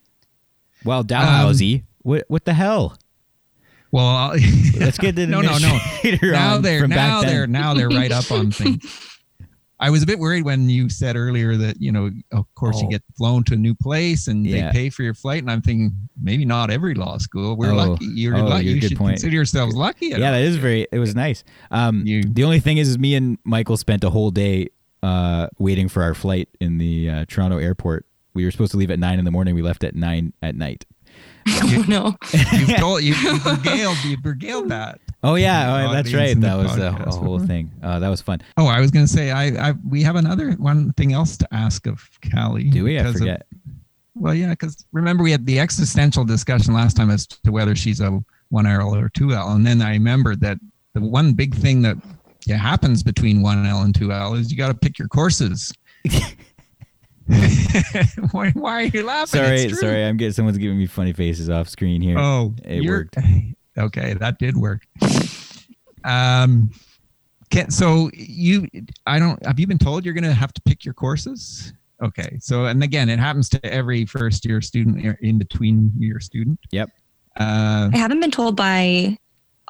Well, 0.85 1.03
Dalhousie, 1.03 1.83
what 2.03 2.25
what 2.27 2.45
the 2.45 2.53
hell? 2.53 2.97
well, 3.91 4.35
Let's 4.77 4.97
get 4.99 5.15
the 5.15 5.25
no, 5.35 5.41
no, 5.41 5.57
no. 5.57 5.79
now 6.21 6.59
they're 6.59 6.87
now 6.87 7.21
they're 7.21 7.47
now 7.47 7.73
they're 7.73 7.89
right 7.89 8.11
up 8.11 8.31
on 8.31 8.51
things. 8.51 8.85
I 9.81 9.89
was 9.89 10.03
a 10.03 10.05
bit 10.05 10.19
worried 10.19 10.43
when 10.43 10.69
you 10.69 10.89
said 10.89 11.15
earlier 11.15 11.55
that 11.57 11.79
you 11.81 11.91
know, 11.91 12.09
of 12.31 12.45
course, 12.55 12.77
Oh. 12.79 12.83
you 12.83 12.89
get 12.89 13.01
flown 13.17 13.43
to 13.45 13.53
a 13.53 13.57
new 13.57 13.73
place 13.75 14.27
and 14.27 14.45
Yeah. 14.45 14.67
they 14.67 14.71
pay 14.73 14.89
for 14.89 15.03
your 15.03 15.13
flight, 15.13 15.41
and 15.41 15.49
I'm 15.49 15.61
thinking 15.61 15.93
maybe 16.21 16.43
not 16.45 16.69
every 16.69 16.93
law 16.95 17.17
school. 17.17 17.55
We're 17.55 17.71
Oh. 17.71 17.75
lucky. 17.91 18.05
You're 18.05 18.35
Oh, 18.37 18.43
lucky. 18.45 18.65
you're 18.65 18.75
You 18.75 18.81
good 18.81 18.89
should 18.89 18.97
point. 18.97 19.13
consider 19.15 19.35
yourselves 19.35 19.75
lucky. 19.75 20.07
Yeah, 20.07 20.19
that 20.31 20.41
is 20.41 20.57
very. 20.57 20.85
It 20.91 20.99
was 20.99 21.15
nice. 21.15 21.43
Um, 21.71 22.05
You- 22.05 22.23
the 22.23 22.43
only 22.43 22.59
thing 22.59 22.77
is, 22.77 22.89
is 22.89 22.97
me 22.99 23.15
and 23.15 23.37
Michael 23.45 23.77
spent 23.77 24.03
a 24.03 24.09
whole 24.09 24.31
day 24.31 24.67
uh, 25.01 25.47
waiting 25.59 25.87
for 25.87 26.03
our 26.03 26.13
flight 26.13 26.49
in 26.59 26.77
the 26.77 27.09
uh, 27.09 27.25
Toronto 27.29 27.57
airport. 27.57 28.05
We 28.33 28.43
were 28.43 28.51
supposed 28.51 28.71
to 28.71 28.77
leave 28.77 28.91
at 28.91 28.99
nine 28.99 29.17
in 29.17 29.23
the 29.23 29.31
morning. 29.31 29.55
We 29.55 29.61
left 29.61 29.85
at 29.85 29.95
nine 29.95 30.33
at 30.43 30.55
night. 30.55 30.85
Oh 31.47 31.83
no. 31.87 32.15
You've 32.53 32.77
told 32.77 33.01
you 33.01 33.15
you 33.15 33.39
regaled 33.45 33.97
you 34.05 34.17
regaled 34.23 34.69
that. 34.69 34.99
Oh 35.21 35.35
yeah, 35.35 35.87
oh, 35.89 35.93
that's 35.93 36.13
right. 36.13 36.39
That 36.39 36.55
was 36.55 36.77
a, 36.77 36.87
a 37.05 37.11
whole 37.11 37.39
thing. 37.39 37.69
Uh, 37.83 37.99
that 37.99 38.07
was 38.07 38.21
fun. 38.21 38.39
Oh, 38.57 38.67
I 38.67 38.79
was 38.79 38.89
going 38.89 39.05
to 39.05 39.11
say 39.11 39.31
I, 39.31 39.69
I 39.69 39.73
we 39.87 40.01
have 40.03 40.15
another 40.15 40.51
one 40.53 40.93
thing 40.93 41.11
else 41.11 41.35
to 41.37 41.47
ask 41.53 41.87
of 41.87 42.07
Callie. 42.33 42.69
Do 42.69 42.85
we? 42.85 42.97
I 42.97 43.03
because 43.03 43.21
of- 43.21 43.37
Well, 44.15 44.33
yeah, 44.33 44.51
because 44.51 44.85
remember 44.93 45.23
we 45.23 45.31
had 45.31 45.45
the 45.45 45.59
existential 45.59 46.23
discussion 46.23 46.73
last 46.73 46.95
time 46.95 47.09
as 47.09 47.27
to 47.27 47.51
whether 47.51 47.75
she's 47.75 47.99
a 47.99 48.23
one 48.49 48.65
L 48.65 48.95
or 48.95 49.09
two 49.09 49.33
L, 49.33 49.49
and 49.51 49.65
then 49.65 49.81
I 49.81 49.91
remembered 49.91 50.39
that 50.41 50.57
the 50.93 51.01
one 51.01 51.33
big 51.33 51.53
thing 51.53 51.81
that 51.81 51.97
yeah, 52.45 52.55
happens 52.55 53.03
between 53.03 53.41
one 53.41 53.65
L 53.65 53.81
and 53.81 53.93
two 53.93 54.13
L 54.13 54.35
is 54.35 54.49
you 54.51 54.57
got 54.57 54.69
to 54.69 54.73
pick 54.73 54.97
your 54.97 55.09
courses. 55.09 55.73
why, 58.31 58.49
why 58.51 58.83
are 58.83 58.85
you 58.85 59.05
laughing? 59.05 59.39
sorry, 59.41 59.69
sorry. 59.69 60.03
I'm 60.05 60.17
getting 60.17 60.31
someone's 60.33 60.57
giving 60.57 60.77
me 60.77 60.87
funny 60.87 61.13
faces 61.13 61.49
off 61.49 61.67
screen 61.69 62.01
here. 62.01 62.17
Oh, 62.17 62.55
It 62.63 62.87
worked. 62.89 63.17
Okay, 63.79 64.13
that 64.15 64.39
did 64.39 64.57
work. 64.57 64.85
Um, 66.03 66.71
can, 67.49 67.71
so 67.71 68.09
you, 68.13 68.67
I 69.07 69.19
don't. 69.19 69.43
Have 69.45 69.59
you 69.59 69.67
been 69.67 69.77
told 69.77 70.05
you're 70.05 70.13
going 70.13 70.23
to 70.23 70.33
have 70.33 70.53
to 70.53 70.61
pick 70.61 70.85
your 70.85 70.93
courses? 70.93 71.73
Okay, 72.01 72.37
so 72.39 72.65
and 72.65 72.83
again, 72.83 73.09
it 73.09 73.19
happens 73.19 73.49
to 73.49 73.65
every 73.65 74.05
first 74.05 74.45
year 74.45 74.61
student 74.61 75.05
or 75.05 75.17
in 75.21 75.37
between 75.37 75.91
year 75.97 76.19
student. 76.19 76.59
Yep. 76.71 76.89
Uh, 77.39 77.89
I 77.93 77.97
haven't 77.97 78.19
been 78.19 78.31
told 78.31 78.55
by 78.55 79.17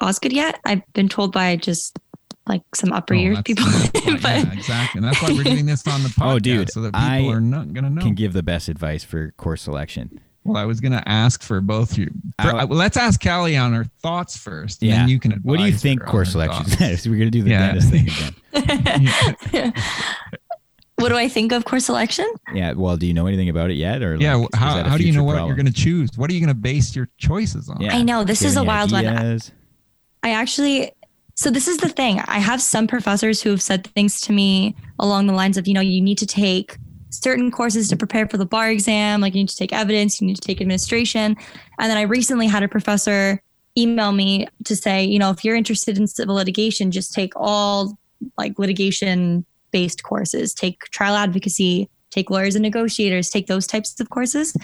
Osgoode 0.00 0.32
yet. 0.32 0.60
I've 0.64 0.82
been 0.92 1.08
told 1.08 1.32
by 1.32 1.56
just 1.56 1.98
like 2.46 2.62
some 2.74 2.92
upper 2.92 3.14
oh, 3.14 3.18
years 3.18 3.36
that's 3.36 3.46
people. 3.46 3.64
but 4.22 4.22
yeah, 4.22 4.52
exactly. 4.52 4.98
And 4.98 5.04
that's 5.04 5.22
why 5.22 5.30
we're 5.32 5.44
doing 5.44 5.66
this 5.66 5.86
on 5.86 6.02
the 6.02 6.08
podcast, 6.08 6.32
Oh, 6.34 6.38
dude, 6.38 6.70
so 6.70 6.82
that 6.82 6.92
people 6.92 7.30
I 7.30 7.32
are 7.32 7.40
not 7.40 7.72
going 7.72 7.84
to 7.84 7.90
know. 7.90 8.02
Can 8.02 8.14
give 8.14 8.32
the 8.32 8.42
best 8.42 8.68
advice 8.68 9.04
for 9.04 9.32
course 9.32 9.62
selection. 9.62 10.20
Well, 10.44 10.56
I 10.56 10.64
was 10.64 10.80
going 10.80 10.92
to 10.92 11.06
ask 11.08 11.42
for 11.42 11.60
both 11.60 11.98
you. 11.98 12.10
For- 12.40 12.48
uh, 12.48 12.66
well, 12.66 12.78
let's 12.78 12.96
ask 12.96 13.22
Callie 13.22 13.56
on 13.56 13.72
her 13.72 13.84
thoughts 14.02 14.36
first. 14.36 14.80
And 14.82 14.90
Yeah. 14.90 14.96
then 15.00 15.08
you 15.08 15.18
can. 15.20 15.32
What 15.42 15.58
do 15.58 15.64
you 15.64 15.72
think 15.72 16.04
course 16.04 16.32
selection 16.32 16.64
thoughts. 16.64 16.80
is? 16.80 17.08
We're 17.08 17.18
gonna 17.18 17.30
do 17.30 17.42
the 17.42 17.50
Yeah. 17.50 17.72
dentist 17.72 17.90
thing 17.90 18.08
again. 18.08 19.72
what 20.96 21.08
do 21.08 21.16
I 21.16 21.28
think 21.28 21.52
of 21.52 21.64
course 21.64 21.86
selection? 21.86 22.30
Yeah. 22.54 22.72
Well, 22.72 22.96
do 22.96 23.06
you 23.06 23.14
know 23.14 23.26
anything 23.26 23.48
about 23.48 23.70
it 23.70 23.74
yet, 23.74 24.02
or 24.02 24.16
Yeah, 24.16 24.34
like, 24.36 24.48
how, 24.54 24.82
how 24.84 24.96
do 24.96 25.04
you 25.04 25.12
know 25.12 25.24
what 25.24 25.32
problem? 25.34 25.48
you're 25.48 25.56
going 25.56 25.66
to 25.66 25.72
choose? 25.72 26.10
What 26.16 26.30
are 26.30 26.34
you 26.34 26.40
going 26.40 26.48
to 26.54 26.60
base 26.60 26.94
your 26.94 27.08
choices 27.18 27.68
on? 27.68 27.80
Yeah. 27.80 27.94
I 27.96 28.02
know 28.02 28.24
this 28.24 28.42
is 28.42 28.56
a 28.56 28.60
have 28.60 28.62
any 28.64 28.68
wild 28.68 28.92
one. 28.92 29.06
ideas? 29.06 29.52
I 30.22 30.32
actually, 30.32 30.92
so 31.36 31.50
this 31.50 31.66
is 31.68 31.78
the 31.78 31.88
thing. 31.88 32.20
I 32.26 32.38
have 32.38 32.60
some 32.60 32.86
professors 32.86 33.40
who 33.42 33.48
have 33.50 33.62
said 33.62 33.86
things 33.94 34.20
to 34.22 34.32
me 34.32 34.74
along 34.98 35.26
the 35.26 35.32
lines 35.32 35.56
of, 35.56 35.66
you 35.66 35.72
know, 35.72 35.80
you 35.80 36.02
need 36.02 36.18
to 36.18 36.26
take 36.26 36.76
certain 37.10 37.50
courses 37.50 37.88
to 37.88 37.96
prepare 37.96 38.28
for 38.28 38.36
the 38.36 38.46
bar 38.46 38.70
exam. 38.70 39.20
Like 39.20 39.34
you 39.34 39.42
need 39.42 39.48
to 39.48 39.56
take 39.56 39.72
evidence, 39.72 40.20
you 40.20 40.26
need 40.26 40.36
to 40.36 40.40
take 40.40 40.60
administration. 40.60 41.36
And 41.78 41.90
then 41.90 41.96
I 41.96 42.02
recently 42.02 42.46
had 42.46 42.62
a 42.62 42.68
professor 42.68 43.42
email 43.76 44.12
me 44.12 44.46
to 44.64 44.74
say, 44.74 45.04
you 45.04 45.18
know, 45.18 45.30
if 45.30 45.44
you're 45.44 45.56
interested 45.56 45.98
in 45.98 46.06
civil 46.06 46.34
litigation, 46.34 46.90
just 46.90 47.12
take 47.12 47.32
all 47.36 47.98
like 48.36 48.58
litigation 48.58 49.44
based 49.70 50.02
courses, 50.02 50.52
take 50.52 50.80
trial 50.90 51.14
advocacy, 51.14 51.88
take 52.10 52.30
lawyers 52.30 52.56
and 52.56 52.62
negotiators, 52.62 53.30
take 53.30 53.46
those 53.46 53.66
types 53.66 53.98
of 54.00 54.10
courses. 54.10 54.56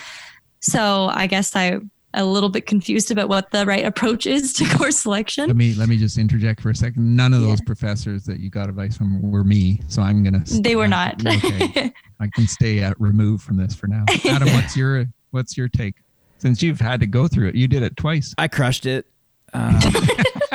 So 0.60 1.10
I 1.12 1.26
guess 1.26 1.54
I 1.54 1.78
a 2.16 2.24
little 2.24 2.48
bit 2.48 2.66
confused 2.66 3.10
about 3.10 3.28
what 3.28 3.50
the 3.52 3.64
right 3.66 3.84
approach 3.84 4.26
is 4.26 4.52
to 4.54 4.64
course 4.76 4.96
selection. 4.98 5.46
Let 5.46 5.56
me 5.56 5.74
let 5.74 5.88
me 5.88 5.96
just 5.96 6.18
interject 6.18 6.60
for 6.60 6.70
a 6.70 6.74
second. 6.74 7.14
None 7.16 7.32
of 7.34 7.42
Yeah. 7.42 7.48
those 7.48 7.60
professors 7.60 8.24
that 8.24 8.40
you 8.40 8.50
got 8.50 8.68
advice 8.68 8.96
from 8.96 9.22
were 9.22 9.44
me, 9.44 9.80
so 9.88 10.02
I'm 10.02 10.24
gonna. 10.24 10.42
They 10.46 10.74
were 10.76 10.88
not. 10.88 11.24
okay, 11.24 11.92
I 12.20 12.28
can 12.34 12.46
stay 12.48 12.80
at, 12.82 13.00
removed 13.00 13.42
from 13.44 13.56
this 13.56 13.74
for 13.74 13.86
now. 13.86 14.04
Adam, 14.28 14.48
what's 14.54 14.76
your 14.76 15.06
what's 15.30 15.56
your 15.56 15.68
take? 15.68 15.94
Since 16.38 16.62
you've 16.62 16.80
had 16.80 17.00
to 17.00 17.06
go 17.06 17.28
through 17.28 17.48
it, 17.48 17.54
you 17.54 17.68
did 17.68 17.82
it 17.82 17.96
twice. 17.96 18.34
I 18.36 18.48
crushed 18.48 18.84
it. 18.86 19.06
Um, 19.54 19.78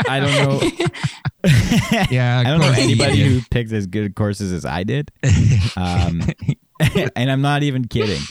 I 0.07 0.19
don't 0.19 0.31
know. 0.49 0.87
Yeah, 2.11 2.39
I 2.39 2.43
don't 2.43 2.59
know 2.59 2.71
anybody 2.77 3.19
who 3.23 3.41
picked 3.49 3.71
as 3.71 3.87
good 3.87 4.13
courses 4.13 4.51
as 4.53 4.63
I 4.63 4.83
did. 4.83 5.09
Um, 5.75 6.21
and 7.15 7.31
I'm 7.31 7.41
not 7.41 7.63
even 7.63 7.87
kidding. 7.87 8.21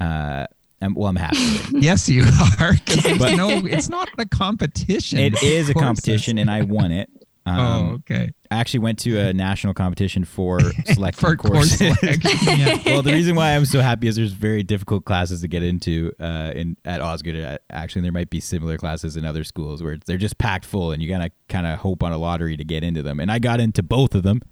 Uh, 0.00 0.46
I'm, 0.82 0.94
well, 0.94 1.08
I'm 1.08 1.16
happy. 1.16 1.38
yes, 1.78 2.08
you 2.08 2.24
are. 2.60 2.74
But- 3.18 3.36
no, 3.36 3.50
it's 3.66 3.88
not 3.88 4.08
a 4.18 4.26
competition. 4.26 5.18
It 5.18 5.42
is 5.42 5.68
a 5.68 5.74
competition, 5.74 6.38
and 6.38 6.50
I 6.50 6.62
won 6.62 6.90
it. 6.92 7.08
Um, 7.46 7.58
oh, 7.58 7.94
okay. 7.94 8.30
I 8.50 8.56
actually 8.58 8.80
went 8.80 8.98
to 9.00 9.18
a 9.18 9.32
national 9.32 9.72
competition 9.72 10.24
for 10.24 10.60
selecting 10.84 11.20
For 11.28 11.36
course 11.36 11.78
courses. 11.78 11.98
selection. 11.98 12.58
Yeah. 12.58 12.78
well, 12.84 13.02
the 13.02 13.12
reason 13.12 13.34
why 13.34 13.56
I'm 13.56 13.64
so 13.64 13.80
happy 13.80 14.08
is 14.08 14.16
there's 14.16 14.32
very 14.32 14.62
difficult 14.62 15.06
classes 15.06 15.40
to 15.40 15.48
get 15.48 15.62
into 15.62 16.12
uh, 16.20 16.52
in 16.54 16.76
at 16.84 17.00
Osgoode. 17.00 17.42
Uh, 17.42 17.58
Actually, 17.70 18.02
there 18.02 18.12
might 18.12 18.28
be 18.28 18.40
similar 18.40 18.76
classes 18.76 19.16
in 19.16 19.24
other 19.24 19.42
schools 19.42 19.82
where 19.82 19.96
they're 20.06 20.18
just 20.18 20.36
packed 20.36 20.66
full, 20.66 20.92
and 20.92 21.02
you 21.02 21.08
gotta 21.08 21.30
kind 21.48 21.66
of 21.66 21.78
hope 21.78 22.02
on 22.02 22.12
a 22.12 22.18
lottery 22.18 22.56
to 22.58 22.64
get 22.64 22.84
into 22.84 23.02
them. 23.02 23.20
And 23.20 23.32
I 23.32 23.38
got 23.38 23.58
into 23.58 23.82
both 23.82 24.14
of 24.14 24.22
them, 24.22 24.42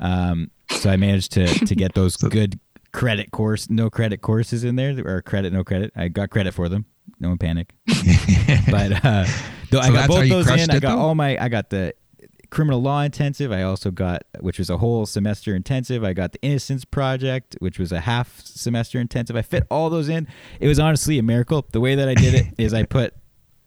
um, 0.00 0.50
so 0.70 0.88
I 0.90 0.96
managed 0.96 1.32
to 1.32 1.46
to 1.46 1.74
get 1.74 1.94
those 1.94 2.16
good 2.16 2.58
credit 2.94 3.32
course, 3.32 3.68
no 3.68 3.90
credit 3.90 4.22
courses 4.22 4.64
in 4.64 4.76
there, 4.76 4.96
or 5.04 5.20
credit, 5.20 5.52
no 5.52 5.64
credit. 5.64 5.92
I 5.94 6.08
got 6.08 6.30
credit 6.30 6.54
for 6.54 6.70
them. 6.70 6.86
No 7.20 7.28
one 7.28 7.38
panic. 7.38 7.74
but 8.70 9.04
uh, 9.04 9.26
though 9.70 9.80
I 9.80 9.90
got 9.90 10.08
both 10.08 10.28
those 10.28 10.48
in. 10.48 10.70
I 10.70 10.78
got 10.78 10.96
though? 10.96 10.98
all 10.98 11.14
my. 11.14 11.36
I 11.38 11.48
got 11.48 11.68
the 11.70 11.94
criminal 12.50 12.80
law 12.80 13.02
intensive. 13.02 13.50
I 13.50 13.62
also 13.62 13.90
got, 13.90 14.22
which 14.40 14.58
was 14.58 14.70
a 14.70 14.78
whole 14.78 15.06
semester 15.06 15.54
intensive. 15.56 16.04
I 16.04 16.12
got 16.12 16.32
the 16.32 16.40
Innocence 16.40 16.84
Project, 16.84 17.56
which 17.58 17.78
was 17.78 17.90
a 17.90 18.00
half 18.00 18.40
semester 18.44 19.00
intensive. 19.00 19.36
I 19.36 19.42
fit 19.42 19.66
all 19.70 19.90
those 19.90 20.08
in. 20.08 20.28
It 20.60 20.68
was 20.68 20.78
honestly 20.78 21.18
a 21.18 21.22
miracle. 21.22 21.66
The 21.72 21.80
way 21.80 21.96
that 21.96 22.08
I 22.08 22.14
did 22.14 22.34
it 22.34 22.46
is 22.58 22.72
I 22.72 22.84
put 22.84 23.12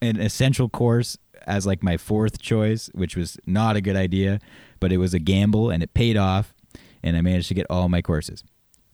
an 0.01 0.19
essential 0.19 0.69
course 0.69 1.17
as 1.45 1.65
like 1.65 1.83
my 1.83 1.97
fourth 1.97 2.39
choice, 2.39 2.89
which 2.93 3.17
was 3.17 3.37
not 3.45 3.75
a 3.75 3.81
good 3.81 3.97
idea, 3.97 4.39
but 4.79 4.91
it 4.91 4.97
was 4.97 5.13
a 5.13 5.19
gamble 5.19 5.69
and 5.69 5.83
it 5.83 5.93
paid 5.93 6.15
off. 6.15 6.53
And 7.03 7.15
I 7.15 7.21
managed 7.21 7.49
to 7.49 7.53
get 7.53 7.67
all 7.69 7.89
my 7.89 8.01
courses. 8.01 8.43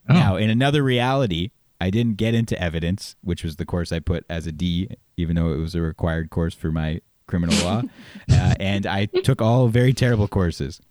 Oh. 0.10 0.14
Now, 0.14 0.36
in 0.36 0.50
another 0.50 0.84
reality, 0.84 1.52
I 1.80 1.90
didn't 1.90 2.18
get 2.18 2.34
into 2.34 2.62
evidence, 2.62 3.16
which 3.22 3.44
was 3.44 3.56
the 3.58 3.66
course 3.66 3.92
I 3.92 4.00
put 4.00 4.26
as 4.30 4.48
a 4.48 4.52
D, 4.52 4.90
even 5.18 5.36
though 5.36 5.52
it 5.54 5.58
was 5.58 5.76
a 5.76 5.82
required 5.82 6.30
course 6.30 6.54
for 6.54 6.72
my 6.72 7.02
criminal 7.28 7.56
law. 7.64 7.82
uh, 8.32 8.56
and 8.60 8.86
I 8.86 9.06
took 9.06 9.42
all 9.42 9.68
very 9.68 9.94
terrible 9.94 10.28
courses. 10.28 10.82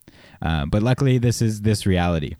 Um, 0.40 0.70
but 0.70 0.82
luckily, 0.82 1.18
this 1.18 1.40
is 1.42 1.62
this 1.62 1.86
reality. 1.86 2.36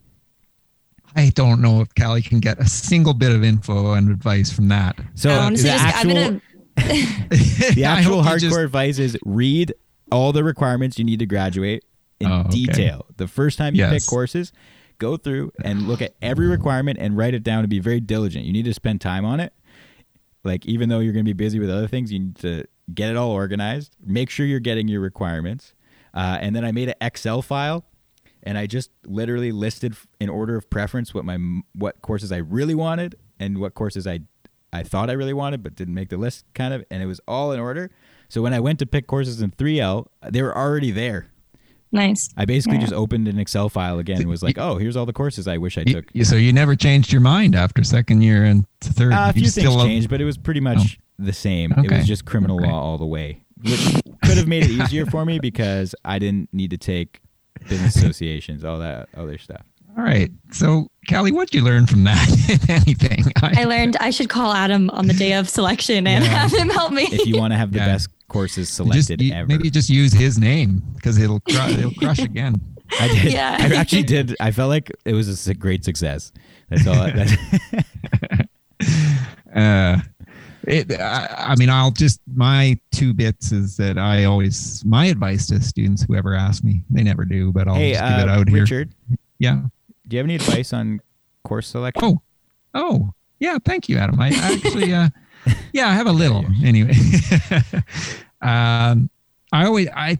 I 1.14 1.30
don't 1.34 1.60
know 1.60 1.82
if 1.82 1.94
Callie 1.94 2.22
can 2.22 2.40
get 2.40 2.58
a 2.58 2.66
single 2.66 3.12
bit 3.14 3.32
of 3.32 3.44
info 3.44 3.92
and 3.92 4.10
advice 4.10 4.50
from 4.50 4.68
that. 4.68 4.98
So 5.14 5.30
I 5.30 5.36
honestly 5.38 5.68
the 5.68 5.76
just, 5.76 5.84
actual, 5.84 6.10
I'm 6.10 6.16
gonna 6.16 6.40
the 7.74 7.84
actual 7.86 8.22
hope 8.22 8.40
you 8.40 8.48
hardcore 8.48 8.50
just- 8.50 8.58
advice 8.58 8.98
is 8.98 9.18
read 9.24 9.74
all 10.10 10.32
the 10.32 10.42
requirements 10.42 10.98
you 10.98 11.04
need 11.04 11.18
to 11.18 11.26
graduate 11.26 11.84
in 12.18 12.30
Oh, 12.30 12.40
okay. 12.40 12.50
detail. 12.50 13.06
The 13.16 13.28
first 13.28 13.58
time 13.58 13.74
you 13.74 13.80
Yes. 13.82 13.92
pick 14.04 14.08
courses, 14.10 14.52
go 15.02 15.16
through 15.16 15.52
and 15.64 15.88
look 15.88 16.00
at 16.00 16.14
every 16.22 16.46
requirement 16.46 16.98
and 17.00 17.16
write 17.16 17.34
it 17.34 17.42
down 17.42 17.60
and 17.60 17.68
be 17.68 17.80
very 17.80 18.00
diligent. 18.00 18.44
You 18.44 18.52
need 18.52 18.64
to 18.66 18.74
spend 18.74 19.00
time 19.00 19.24
on 19.24 19.40
it. 19.40 19.52
Like 20.44 20.64
even 20.64 20.88
though 20.88 21.00
you're 21.00 21.12
going 21.12 21.24
to 21.24 21.28
be 21.28 21.44
busy 21.44 21.58
with 21.58 21.70
other 21.70 21.88
things, 21.88 22.12
you 22.12 22.20
need 22.20 22.36
to 22.36 22.64
get 22.94 23.10
it 23.10 23.16
all 23.16 23.30
organized. 23.30 23.96
Make 24.04 24.30
sure 24.30 24.46
you're 24.46 24.60
getting 24.60 24.88
your 24.88 25.00
requirements. 25.00 25.74
Uh, 26.14 26.38
and 26.40 26.54
then 26.54 26.64
I 26.64 26.72
made 26.72 26.88
an 26.88 26.94
Excel 27.00 27.42
file, 27.42 27.84
and 28.42 28.58
I 28.58 28.66
just 28.66 28.90
literally 29.04 29.50
listed 29.50 29.96
in 30.20 30.28
order 30.28 30.56
of 30.56 30.68
preference 30.68 31.14
what 31.14 31.24
my 31.24 31.38
what 31.74 32.00
courses 32.02 32.30
I 32.30 32.38
really 32.38 32.74
wanted 32.74 33.16
and 33.40 33.58
what 33.58 33.74
courses 33.74 34.06
I 34.06 34.20
I 34.72 34.82
thought 34.82 35.10
I 35.10 35.14
really 35.14 35.32
wanted 35.32 35.62
but 35.62 35.74
didn't 35.74 35.94
make 35.94 36.10
the 36.10 36.16
list, 36.16 36.44
kind 36.54 36.74
of. 36.74 36.84
And 36.90 37.02
it 37.02 37.06
was 37.06 37.20
all 37.26 37.52
in 37.52 37.60
order. 37.60 37.90
So 38.28 38.40
when 38.42 38.54
I 38.54 38.60
went 38.60 38.78
to 38.78 38.86
pick 38.86 39.06
courses 39.06 39.42
in 39.42 39.50
3L, 39.50 40.06
they 40.30 40.42
were 40.42 40.56
already 40.56 40.90
there. 40.90 41.31
Nice. 41.92 42.30
I 42.36 42.46
basically 42.46 42.78
Yeah. 42.78 42.82
just 42.84 42.92
opened 42.94 43.28
an 43.28 43.38
Excel 43.38 43.68
file 43.68 43.98
again 43.98 44.18
and 44.20 44.28
was 44.28 44.42
like, 44.42 44.56
oh, 44.58 44.78
here's 44.78 44.96
all 44.96 45.04
the 45.06 45.12
courses 45.12 45.46
I 45.46 45.58
wish 45.58 45.76
I 45.78 45.84
took. 45.84 46.06
you- 46.14 46.24
so 46.24 46.36
you 46.36 46.52
never 46.52 46.74
changed 46.74 47.12
your 47.12 47.20
mind 47.20 47.54
after 47.54 47.84
second 47.84 48.22
year 48.22 48.44
and 48.44 48.64
third. 48.80 49.12
Uh, 49.12 49.16
a 49.16 49.26
You 49.28 49.32
few 49.32 49.42
things 49.42 49.52
still- 49.52 49.84
changed, 49.84 50.08
but 50.08 50.20
it 50.20 50.24
was 50.24 50.38
pretty 50.38 50.60
much 50.60 50.98
the 51.18 51.32
same. 51.32 51.72
It 51.72 51.90
was 51.90 52.06
just 52.06 52.24
criminal 52.24 52.56
Okay. 52.60 52.70
law 52.70 52.80
all 52.80 52.98
the 52.98 53.04
way, 53.06 53.42
which 53.62 53.80
could 54.24 54.38
have 54.38 54.48
made 54.48 54.64
it 54.64 54.70
easier 54.70 55.04
for 55.06 55.24
me 55.26 55.38
because 55.38 55.94
I 56.04 56.18
didn't 56.18 56.48
need 56.52 56.70
to 56.70 56.78
take 56.78 57.20
business 57.68 57.94
associations, 57.96 58.64
all 58.64 58.78
that 58.78 59.08
other 59.16 59.36
stuff. 59.38 59.62
All 59.96 60.02
right. 60.02 60.30
So, 60.50 60.88
Callie, 61.10 61.32
what'd 61.32 61.54
you 61.54 61.60
learn 61.62 61.86
from 61.86 62.04
that? 62.04 62.26
if 62.48 62.70
anything? 62.70 63.24
I 63.42 63.64
learned 63.64 63.98
I 64.00 64.08
should 64.08 64.30
call 64.30 64.54
Adam 64.54 64.88
on 64.90 65.06
the 65.06 65.12
day 65.12 65.34
of 65.34 65.50
selection 65.50 66.06
and 66.06 66.24
Yeah. 66.24 66.30
have 66.30 66.52
him 66.54 66.70
help 66.70 66.92
me. 66.92 67.02
If 67.02 67.26
you 67.26 67.36
want 67.36 67.52
to 67.52 67.58
have 67.58 67.72
the 67.72 67.78
Yeah. 67.80 67.86
best 67.86 68.08
courses 68.32 68.66
just, 68.68 68.76
selected 68.76 69.20
you- 69.20 69.32
ever, 69.32 69.46
maybe 69.46 69.70
just 69.70 69.90
use 69.90 70.12
his 70.12 70.38
name 70.38 70.82
because 70.96 71.18
it'll 71.18 71.40
cru- 71.40 71.56
it'll 71.78 71.94
crush 71.94 72.18
again. 72.20 72.54
I 73.00 73.08
did. 73.08 73.32
Yeah. 73.32 73.56
I 73.60 73.74
actually 73.76 74.02
did. 74.02 74.36
I 74.40 74.50
felt 74.50 74.68
like 74.68 74.90
it 75.04 75.14
was 75.14 75.48
a 75.48 75.54
great 75.54 75.84
success. 75.84 76.32
That's 76.68 76.86
all. 76.86 76.94
That's, 76.94 77.32
Uh, 79.54 79.98
it, 80.66 80.90
I, 80.98 81.48
I 81.50 81.56
mean, 81.56 81.68
I'll 81.68 81.90
just 81.90 82.20
my 82.34 82.78
two 82.90 83.12
bits 83.12 83.52
is 83.52 83.76
that 83.76 83.98
I 83.98 84.24
always 84.24 84.82
my 84.84 85.06
advice 85.06 85.46
to 85.48 85.60
students, 85.60 86.04
whoever 86.04 86.34
ask 86.34 86.64
me, 86.64 86.82
they 86.88 87.02
never 87.02 87.24
do, 87.26 87.52
but 87.52 87.68
I'll 87.68 87.74
hey, 87.74 87.92
just 87.92 88.02
give 88.02 88.18
it 88.20 88.28
uh, 88.28 88.32
out 88.32 88.48
here. 88.48 88.60
Richard, 88.62 88.94
Yeah. 89.38 89.60
do 90.08 90.14
you 90.16 90.18
have 90.18 90.26
any 90.26 90.36
advice 90.36 90.72
on 90.72 91.00
course 91.44 91.68
selection? 91.68 92.02
Oh, 92.02 92.22
oh, 92.74 93.12
yeah. 93.40 93.58
Thank 93.64 93.88
you, 93.90 93.98
Adam. 93.98 94.18
I 94.20 94.28
actually, 94.30 94.94
uh, 94.94 95.10
yeah, 95.72 95.88
I 95.88 95.92
have 95.92 96.06
a 96.06 96.12
little 96.12 96.44
anyway. 96.64 96.92
um, 98.42 99.10
I 99.52 99.66
always, 99.66 99.88
I, 99.94 100.18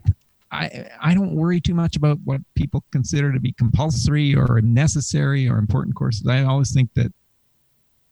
I, 0.51 0.89
I 1.01 1.13
don't 1.13 1.33
worry 1.33 1.59
too 1.59 1.73
much 1.73 1.95
about 1.95 2.19
what 2.23 2.41
people 2.55 2.83
consider 2.91 3.33
to 3.33 3.39
be 3.39 3.53
compulsory 3.53 4.35
or 4.35 4.61
necessary 4.61 5.47
or 5.47 5.57
important 5.57 5.95
courses. 5.95 6.27
I 6.27 6.43
always 6.43 6.73
think 6.73 6.93
that, 6.95 7.11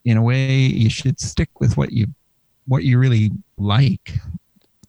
in 0.03 0.17
a 0.17 0.21
way, 0.21 0.55
you 0.55 0.89
should 0.89 1.19
stick 1.19 1.59
with 1.59 1.77
what 1.77 1.91
you, 1.91 2.07
what 2.65 2.83
you 2.83 2.97
really 2.97 3.31
like. 3.57 4.13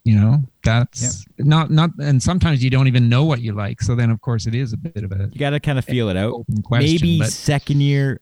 You 0.04 0.18
know, 0.18 0.42
that's 0.64 1.24
not 1.38 1.70
not, 1.70 1.90
and 2.00 2.20
sometimes 2.20 2.64
you 2.64 2.70
don't 2.70 2.88
even 2.88 3.08
know 3.08 3.24
what 3.24 3.40
you 3.40 3.52
like. 3.52 3.80
So 3.82 3.94
then, 3.94 4.10
of 4.10 4.20
course, 4.20 4.46
it 4.46 4.54
is 4.54 4.72
a 4.72 4.76
bit 4.76 5.04
of 5.04 5.12
a 5.12 5.28
You 5.32 5.38
got 5.38 5.50
to 5.50 5.60
kind 5.60 5.78
of 5.78 5.84
feel 5.84 6.08
it 6.08 6.16
out. 6.16 6.44
question. 6.64 6.90
Maybe 6.90 7.18
but 7.20 7.28
second 7.28 7.82
year 7.82 8.20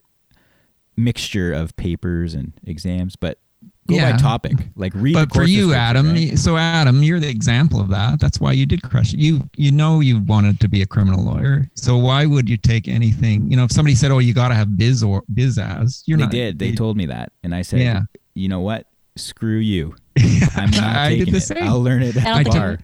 mixture 0.96 1.52
of 1.52 1.74
papers 1.76 2.34
and 2.34 2.52
exams, 2.66 3.16
but 3.16 3.38
go 3.90 3.96
Yeah. 3.96 4.12
by 4.12 4.18
topic. 4.18 4.52
Like 4.76 4.92
read. 4.94 5.14
but 5.14 5.32
for 5.34 5.44
you 5.44 5.74
adam 5.74 6.10
right? 6.12 6.38
so 6.38 6.56
adam 6.56 7.02
you're 7.02 7.20
the 7.20 7.28
example 7.28 7.80
of 7.80 7.88
that 7.90 8.18
that's 8.20 8.40
why 8.40 8.52
you 8.52 8.64
did 8.66 8.82
crush 8.82 9.12
it 9.14 9.20
you 9.20 9.48
you 9.56 9.70
know 9.72 10.00
you 10.00 10.20
wanted 10.20 10.58
to 10.60 10.68
be 10.68 10.82
a 10.82 10.86
criminal 10.86 11.22
lawyer 11.24 11.68
so 11.74 11.96
why 11.96 12.24
would 12.26 12.48
you 12.48 12.56
take 12.56 12.88
anything 12.88 13.50
you 13.50 13.56
know 13.56 13.64
if 13.64 13.72
somebody 13.72 13.94
said 13.94 14.10
oh 14.10 14.18
you 14.18 14.32
got 14.34 14.48
to 14.48 14.54
have 14.54 14.76
biz 14.76 15.02
or 15.02 15.22
biz 15.34 15.58
as 15.58 16.02
you're 16.06 16.16
they 16.18 16.24
not 16.24 16.30
did. 16.32 16.58
They 16.58 16.68
you- 16.68 16.76
told 16.76 16.96
me 16.96 17.06
that, 17.06 17.32
and 17.42 17.54
I 17.54 17.62
said, 17.62 17.80
Yeah. 17.80 18.02
you 18.34 18.48
know 18.48 18.60
what? 18.60 18.86
Screw 19.16 19.58
you. 19.58 19.94
I'm 20.56 20.70
not 20.70 20.82
I 20.96 21.08
taking 21.10 21.24
did 21.26 21.34
the 21.34 21.38
it. 21.38 21.40
same. 21.42 21.62
I'll 21.64 21.82
learn 21.82 22.02
it 22.02 22.16
at 22.16 22.44
the 22.44 22.50
bar. 22.50 22.78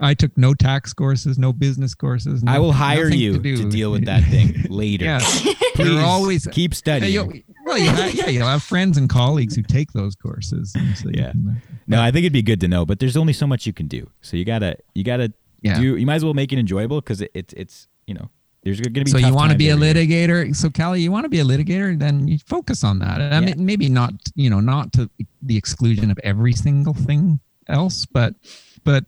I 0.00 0.14
took 0.14 0.36
no 0.36 0.54
tax 0.54 0.92
courses 0.92 1.38
no 1.38 1.52
business 1.52 1.94
courses 1.94 2.42
I 2.46 2.58
will 2.58 2.72
hire 2.72 3.08
you 3.08 3.38
do. 3.38 3.56
to, 3.56 3.68
deal 3.70 3.90
with 3.92 4.04
that 4.06 4.24
thing 4.24 4.66
later. 4.68 5.04
yeah 5.04 5.20
Please 5.20 5.90
you're 5.92 6.00
always 6.02 6.46
keep 6.48 6.74
studying. 6.74 7.12
you'll, 7.12 7.32
well, 7.64 7.78
you 7.78 7.88
have, 7.90 8.12
yeah, 8.14 8.28
you'll 8.28 8.46
have 8.48 8.62
friends 8.64 8.96
and 8.98 9.08
colleagues 9.08 9.54
who 9.54 9.62
take 9.62 9.92
those 9.92 10.16
courses. 10.16 10.72
so 10.72 11.08
Yeah. 11.12 11.30
can- 11.32 11.56
uh, 11.56 11.74
No, 11.86 12.02
I 12.02 12.10
think 12.10 12.24
it'd 12.24 12.32
be 12.32 12.42
good 12.42 12.60
to 12.62 12.68
know, 12.68 12.84
but 12.84 12.98
there's 12.98 13.16
only 13.16 13.32
so 13.32 13.46
much 13.46 13.64
you 13.66 13.72
can 13.72 13.86
do. 13.86 14.10
So 14.20 14.36
you 14.36 14.44
gotta, 14.44 14.76
you 14.94 15.04
gotta 15.04 15.32
Yeah. 15.62 15.78
do. 15.78 15.96
You 15.96 16.04
might 16.06 16.16
as 16.16 16.24
well 16.24 16.34
make 16.34 16.52
it 16.52 16.58
enjoyable 16.58 17.00
because 17.00 17.20
it, 17.20 17.30
it's, 17.34 17.52
it's, 17.54 17.86
you 18.08 18.14
know, 18.14 18.28
there's 18.64 18.80
gonna 18.80 19.04
be. 19.04 19.10
so 19.10 19.18
you 19.18 19.32
want 19.34 19.52
to 19.52 19.58
be 19.58 19.68
a 19.68 19.76
year. 19.76 19.94
litigator 19.94 20.54
so 20.56 20.68
callie 20.68 21.00
you 21.00 21.12
want 21.12 21.24
to 21.24 21.28
be 21.28 21.38
a 21.38 21.44
litigator 21.44 21.96
then 21.98 22.26
you 22.26 22.38
focus 22.44 22.82
on 22.82 22.98
that 22.98 23.20
i 23.20 23.28
Yeah. 23.38 23.40
mean 23.40 23.64
maybe 23.64 23.88
not 23.88 24.12
you 24.34 24.50
know 24.50 24.58
not 24.60 24.92
to 24.94 25.08
the 25.42 25.56
exclusion 25.56 26.10
of 26.10 26.18
every 26.24 26.52
single 26.52 26.92
thing 26.92 27.38
else 27.68 28.04
but 28.04 28.34
but 28.82 29.04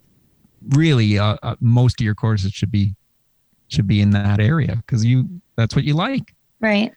really 0.69 1.19
uh, 1.19 1.37
uh, 1.43 1.57
most 1.61 2.01
of 2.01 2.05
your 2.05 2.15
courses 2.15 2.53
should 2.53 2.71
be 2.71 2.95
should 3.69 3.87
be 3.87 4.01
in 4.01 4.11
that 4.11 4.41
area 4.41 4.77
because 4.77 5.05
you 5.05 5.29
that's 5.57 5.75
what 5.75 5.85
you 5.85 5.95
like 5.95 6.35
right. 6.61 6.93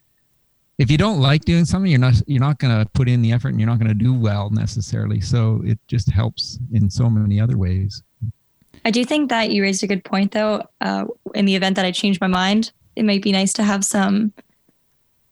if 0.78 0.89
you 0.89 0.97
don't 0.97 1.19
like 1.19 1.45
doing 1.45 1.65
something 1.65 1.89
you're 1.91 1.99
not 1.99 2.15
you're 2.28 2.41
not 2.41 2.60
going 2.60 2.78
to 2.78 2.89
put 2.91 3.08
in 3.08 3.21
the 3.21 3.32
effort 3.32 3.49
and 3.49 3.60
you're 3.60 3.69
not 3.69 3.80
going 3.80 3.88
to 3.88 3.93
do 3.93 4.13
well 4.13 4.49
necessarily 4.49 5.21
so 5.21 5.62
it 5.65 5.80
just 5.88 6.10
helps 6.10 6.60
in 6.71 6.89
so 6.89 7.10
many 7.10 7.39
other 7.39 7.58
ways 7.58 8.02
I 8.86 8.91
do 8.91 9.06
think 9.06 9.30
that 9.30 9.52
you 9.52 9.62
raised 9.62 9.84
a 9.84 9.88
good 9.88 10.04
point, 10.04 10.34
though. 10.34 10.62
Uh, 10.82 11.06
in 11.36 11.45
the 11.45 11.56
event 11.56 11.78
that 11.78 11.86
I 11.86 11.91
change 11.91 12.19
my 12.19 12.28
mind, 12.28 12.73
it 12.97 13.04
might 13.06 13.21
be 13.21 13.32
nice 13.32 13.54
to 13.54 13.63
have 13.63 13.86
some 13.86 14.34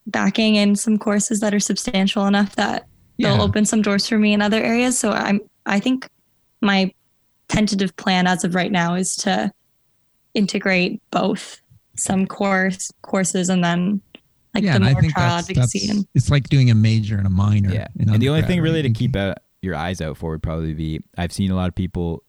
backing 0.07 0.57
and 0.57 0.79
some 0.79 0.97
courses 0.97 1.41
that 1.41 1.53
are 1.53 1.59
substantial 1.59 2.27
enough 2.27 2.55
that 2.55 2.87
Yeah. 3.17 3.33
they'll 3.33 3.41
open 3.41 3.65
some 3.65 3.81
doors 3.81 4.07
for 4.07 4.17
me 4.17 4.33
in 4.33 4.41
other 4.41 4.61
areas. 4.63 4.97
So 4.97 5.11
I'm, 5.11 5.41
I 5.65 5.79
think 5.79 6.07
my 6.61 6.93
tentative 7.51 7.95
plan 7.97 8.27
as 8.27 8.43
of 8.43 8.55
right 8.55 8.71
now 8.71 8.95
is 8.95 9.15
to 9.15 9.51
integrate 10.33 11.01
both 11.11 11.61
some 11.97 12.25
course 12.25 12.89
courses 13.01 13.49
and 13.49 13.63
then 13.63 14.01
like 14.53 14.63
yeah 14.63 14.71
the 14.71 14.75
and 14.77 14.85
i 14.85 14.93
more 14.93 15.01
think 15.01 15.13
trial 15.13 15.35
that's, 15.35 15.49
advocacy 15.49 15.79
that's 15.87 15.91
and 15.91 16.07
it's 16.15 16.31
like 16.31 16.47
doing 16.47 16.71
a 16.71 16.75
major 16.75 17.17
and 17.17 17.27
a 17.27 17.29
minor 17.29 17.69
Yeah, 17.69 17.87
in 17.99 18.09
and 18.09 18.21
the 18.21 18.29
only 18.29 18.41
thing 18.43 18.61
really 18.61 18.81
to 18.81 18.89
keep 18.89 19.15
out 19.15 19.39
your 19.61 19.75
eyes 19.75 20.01
out 20.01 20.17
for 20.17 20.31
would 20.31 20.43
probably 20.43 20.73
be 20.73 21.01
I've 21.17 21.31
seen 21.31 21.51
a 21.51 21.55
lot 21.55 21.67
of 21.67 21.75
people, 21.75 22.23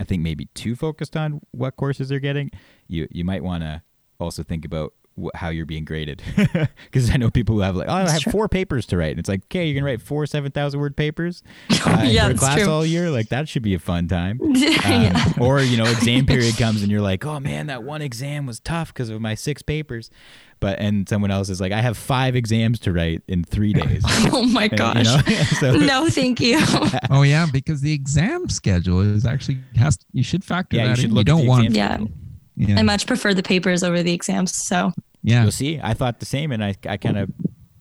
I 0.00 0.04
think 0.04 0.22
maybe 0.22 0.46
too 0.54 0.74
focused 0.74 1.16
on 1.16 1.40
what 1.52 1.76
courses 1.76 2.08
they're 2.08 2.20
getting. 2.20 2.50
You 2.88 3.06
you 3.10 3.24
might 3.24 3.42
want 3.44 3.62
to 3.62 3.82
also 4.18 4.42
think 4.42 4.64
about 4.64 4.92
wh- 5.20 5.34
how 5.34 5.48
you're 5.48 5.66
being 5.66 5.84
graded 5.84 6.22
because 6.84 7.10
I 7.10 7.16
know 7.16 7.30
people 7.30 7.54
who 7.56 7.60
have 7.62 7.76
like 7.76 7.88
oh 7.88 7.92
I 7.92 8.10
have 8.10 8.20
true. 8.22 8.32
four 8.32 8.48
papers 8.48 8.86
to 8.86 8.96
write 8.96 9.10
and 9.10 9.18
it's 9.18 9.28
like 9.28 9.42
okay 9.46 9.66
you're 9.66 9.74
gonna 9.80 9.90
write 9.90 10.02
four 10.02 10.26
seven 10.26 10.50
thousand 10.52 10.80
word 10.80 10.96
papers 10.96 11.42
uh, 11.86 12.02
Yeah, 12.06 12.26
for 12.28 12.34
a 12.34 12.38
class 12.38 12.60
true. 12.62 12.70
all 12.70 12.84
year 12.86 13.10
like 13.10 13.28
that 13.30 13.48
should 13.48 13.62
be 13.62 13.74
a 13.74 13.78
fun 13.78 14.08
time. 14.08 14.40
Um, 14.84 15.02
yeah. 15.02 15.32
Or 15.40 15.60
you 15.60 15.76
know, 15.76 15.84
exam 15.84 16.26
period 16.26 16.56
comes 16.56 16.82
and 16.82 16.90
you're 16.90 17.00
like, 17.00 17.24
oh 17.24 17.38
man, 17.40 17.66
that 17.68 17.82
one 17.84 18.02
exam 18.02 18.46
was 18.46 18.58
tough 18.60 18.92
because 18.92 19.10
of 19.10 19.20
my 19.20 19.34
six 19.34 19.62
papers. 19.62 20.10
But 20.60 20.78
and 20.78 21.08
someone 21.08 21.30
else 21.30 21.48
is 21.48 21.60
like, 21.60 21.72
I 21.72 21.80
have 21.80 21.96
five 21.96 22.34
exams 22.36 22.78
to 22.80 22.92
write 22.92 23.22
in 23.28 23.42
three 23.44 23.72
days. 23.72 24.02
Oh 24.32 24.44
my 24.44 24.64
And, 24.64 24.76
gosh. 24.76 24.96
you 24.98 25.04
know? 25.04 25.42
so, 25.60 25.72
no, 25.76 26.08
thank 26.08 26.40
you. 26.40 26.58
oh 27.10 27.22
yeah, 27.22 27.46
because 27.52 27.80
the 27.80 27.92
exam 27.92 28.48
schedule 28.48 29.00
is 29.00 29.24
actually 29.26 29.58
has 29.76 29.98
you 30.12 30.22
should 30.22 30.44
factor 30.44 30.76
yeah, 30.76 30.82
you 30.84 30.88
that 30.90 30.96
should 30.96 31.04
in. 31.10 31.14
look. 31.14 31.20
you 31.28 31.34
don't 31.34 31.46
want 31.46 31.66
exam 31.66 32.02
Yeah. 32.02 32.06
Schedule. 32.56 32.74
yeah, 32.74 32.80
I 32.80 32.82
much 32.82 33.06
prefer 33.06 33.34
the 33.34 33.42
papers 33.42 33.82
over 33.82 34.02
the 34.02 34.12
exams. 34.12 34.56
So 34.56 34.92
yeah. 35.22 35.42
You'll 35.42 35.52
see. 35.52 35.78
I 35.82 35.94
thought 35.94 36.18
the 36.20 36.26
same, 36.26 36.50
and 36.52 36.64
I, 36.64 36.74
I 36.88 36.96
kind 36.96 37.16
of, 37.18 37.30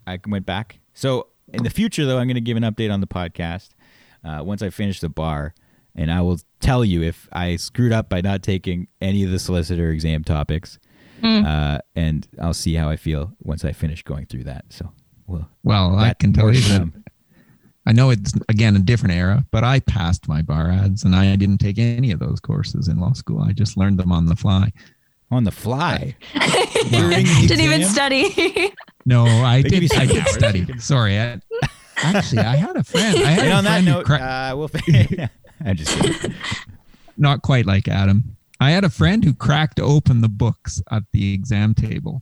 I 0.06 0.20
went 0.28 0.46
back. 0.46 0.80
So 0.94 1.28
in 1.54 1.64
the 1.64 1.70
future, 1.72 2.06
though, 2.06 2.20
I'm 2.20 2.28
going 2.28 2.36
to 2.36 2.42
give 2.42 2.56
an 2.58 2.64
update 2.64 2.94
on 2.94 3.02
the 3.02 3.08
podcast 3.08 3.70
uh, 4.24 4.44
once 4.44 4.62
I 4.62 4.70
finish 4.70 5.00
the 5.00 5.10
bar, 5.10 5.54
and 5.96 6.12
I 6.12 6.22
will 6.22 6.40
tell 6.60 6.86
you 6.86 7.02
if 7.02 7.28
I 7.34 7.56
screwed 7.56 7.92
up 7.94 8.10
by 8.10 8.22
not 8.22 8.44
taking 8.44 8.88
any 9.02 9.24
of 9.24 9.32
the 9.32 9.40
solicitor 9.40 9.90
exam 9.90 10.24
topics, 10.24 10.78
Mm. 11.24 11.46
uh, 11.46 11.80
and 11.96 12.28
I'll 12.42 12.54
see 12.54 12.74
how 12.74 12.90
I 12.90 12.96
feel 12.96 13.32
once 13.44 13.64
I 13.64 13.74
finish 13.74 14.02
going 14.02 14.26
through 14.26 14.46
that. 14.46 14.66
So, 14.70 14.92
well, 15.28 15.48
Well, 15.64 15.96
I 15.96 16.14
can 16.16 16.34
tell 16.34 16.52
you 16.52 16.60
to 16.62 16.70
that 16.70 16.78
come. 16.80 17.04
I 17.86 17.94
know 17.94 18.10
it's 18.12 18.34
again 18.48 18.76
a 18.76 18.80
different 18.80 19.16
era, 19.16 19.46
but 19.52 19.64
I 19.64 19.80
passed 19.80 20.28
my 20.28 20.42
bar 20.42 20.70
ads 20.70 21.04
and 21.04 21.16
I 21.16 21.36
didn't 21.36 21.58
take 21.58 21.80
any 21.80 22.12
of 22.12 22.20
those 22.20 22.40
courses 22.40 22.88
in 22.88 23.00
law 23.00 23.14
school. 23.14 23.42
I 23.42 23.54
just 23.54 23.76
learned 23.78 23.98
them 23.98 24.12
on 24.12 24.26
the 24.28 24.36
fly. 24.36 24.72
on 25.32 25.44
the 25.46 25.52
fly. 25.52 26.16
Didn't 26.90 27.60
even 27.62 27.84
study. 27.86 28.74
No, 29.04 29.26
I 29.26 29.64
They 29.64 29.70
did. 29.70 29.84
you 29.84 29.90
I 30.00 30.06
did 30.06 30.28
study. 30.28 30.78
Sorry, 30.78 31.20
I, 31.20 31.40
actually, 31.98 32.44
I 32.44 32.56
had 32.56 32.76
a 32.76 32.84
friend. 32.84 33.18
I 33.18 33.32
had 33.32 33.40
And 33.46 33.50
a 33.52 33.56
on 33.56 33.64
that 33.64 33.70
friend 33.84 33.88
who 33.88 33.94
note, 33.96 34.06
cra- 34.06 34.18
uh, 34.20 34.56
we'll. 34.56 34.70
I'm 35.66 35.76
just 35.76 35.98
kidding. 36.00 36.36
not 37.18 37.42
quite 37.42 37.66
like 37.66 37.88
Adam. 37.88 38.38
I 38.60 38.70
had 38.70 38.84
a 38.84 38.92
friend 38.92 39.24
who 39.24 39.34
cracked 39.34 39.80
open 39.80 40.22
the 40.22 40.30
books 40.30 40.84
at 40.92 41.02
the 41.14 41.34
exam 41.34 41.74
table 41.74 42.22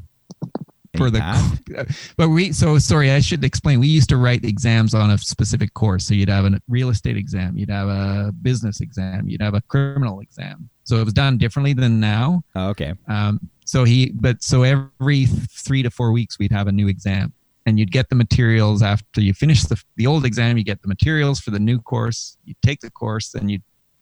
for 0.99 1.09
the 1.09 1.95
but 2.17 2.29
we 2.29 2.51
so 2.51 2.77
sorry 2.77 3.11
i 3.11 3.19
should 3.19 3.43
explain 3.43 3.79
we 3.79 3.87
used 3.87 4.09
to 4.09 4.17
write 4.17 4.43
exams 4.45 4.93
on 4.93 5.09
a 5.11 5.17
specific 5.17 5.73
course 5.73 6.05
so 6.05 6.13
you'd 6.13 6.29
have 6.29 6.45
a 6.45 6.59
real 6.67 6.89
estate 6.89 7.17
exam 7.17 7.57
you'd 7.57 7.69
have 7.69 7.87
a 7.87 8.31
business 8.41 8.81
exam 8.81 9.27
you'd 9.27 9.41
have 9.41 9.53
a 9.55 9.61
criminal 9.61 10.19
exam 10.19 10.69
so 10.83 10.97
it 10.97 11.05
was 11.05 11.13
done 11.13 11.37
differently 11.37 11.73
than 11.73 11.99
now 11.99 12.43
Oh, 12.55 12.69
okay. 12.69 12.93
um, 13.07 13.39
So 13.65 13.83
he, 13.83 14.11
but 14.15 14.41
so 14.41 14.63
every 14.63 15.25
three 15.65 15.83
to 15.83 15.91
four 15.91 16.11
weeks 16.11 16.39
we'd 16.39 16.51
have 16.51 16.67
a 16.67 16.71
new 16.71 16.87
exam, 16.87 17.31
and 17.67 17.77
you'd 17.77 17.91
get 17.91 18.09
the 18.09 18.15
materials 18.15 18.81
after 18.81 19.21
you 19.21 19.33
finish 19.35 19.61
the 19.63 19.79
the 19.97 20.07
old 20.07 20.25
exam. 20.25 20.57
You 20.57 20.63
get 20.63 20.81
the 20.81 20.87
materials 20.87 21.39
for 21.39 21.51
the 21.51 21.59
new 21.59 21.79
course. 21.79 22.37
You 22.45 22.55
take 22.63 22.79
the 22.79 22.89
course, 22.89 23.29
then 23.29 23.47
you 23.49 23.59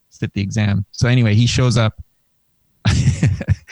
sit 0.09 0.31
the 0.31 0.41
exam. 0.41 0.85
So 0.91 1.09
anyway, 1.09 1.35
he 1.35 1.45
shows 1.45 1.75
up 1.77 2.01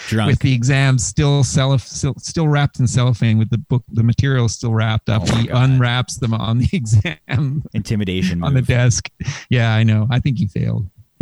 Drunk. 0.07 0.29
with 0.29 0.39
the 0.39 0.53
exams 0.53 1.05
still 1.05 1.43
still, 1.43 1.77
still 1.79 2.47
wrapped 2.47 2.79
in 2.79 2.87
cellophane 2.87 3.37
with 3.37 3.49
the 3.49 3.57
book, 3.57 3.83
the 3.91 4.03
materials 4.03 4.53
still 4.53 4.73
wrapped 4.73 5.09
up. 5.09 5.23
Oh 5.25 5.35
he 5.35 5.47
God. 5.47 5.69
unwraps 5.69 6.17
them 6.17 6.33
on 6.33 6.59
the 6.59 6.69
exam 6.73 7.63
Intimidation 7.73 8.43
on 8.43 8.53
the 8.53 8.61
desk. 8.61 9.09
Yeah, 9.49 9.73
I 9.73 9.83
know. 9.83 10.07
I 10.09 10.19
think 10.19 10.37
he 10.37 10.47
failed. 10.47 10.89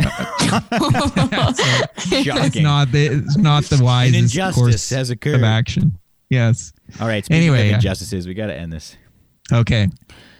It's 2.06 2.56
not 2.56 2.90
the 2.92 3.06
it's 3.06 3.36
not 3.36 3.64
the 3.64 3.76
An 3.76 3.84
wisest 3.84 4.18
injustice 4.18 4.54
course 4.56 4.90
has 4.90 5.10
of 5.10 5.42
action. 5.42 5.98
Yes. 6.30 6.72
All 7.00 7.06
right. 7.06 7.26
Anyway, 7.30 7.68
of 7.68 7.74
injustices, 7.74 8.26
we 8.26 8.34
got 8.34 8.46
to 8.46 8.54
end 8.54 8.72
this. 8.72 8.96
Okay. 9.52 9.88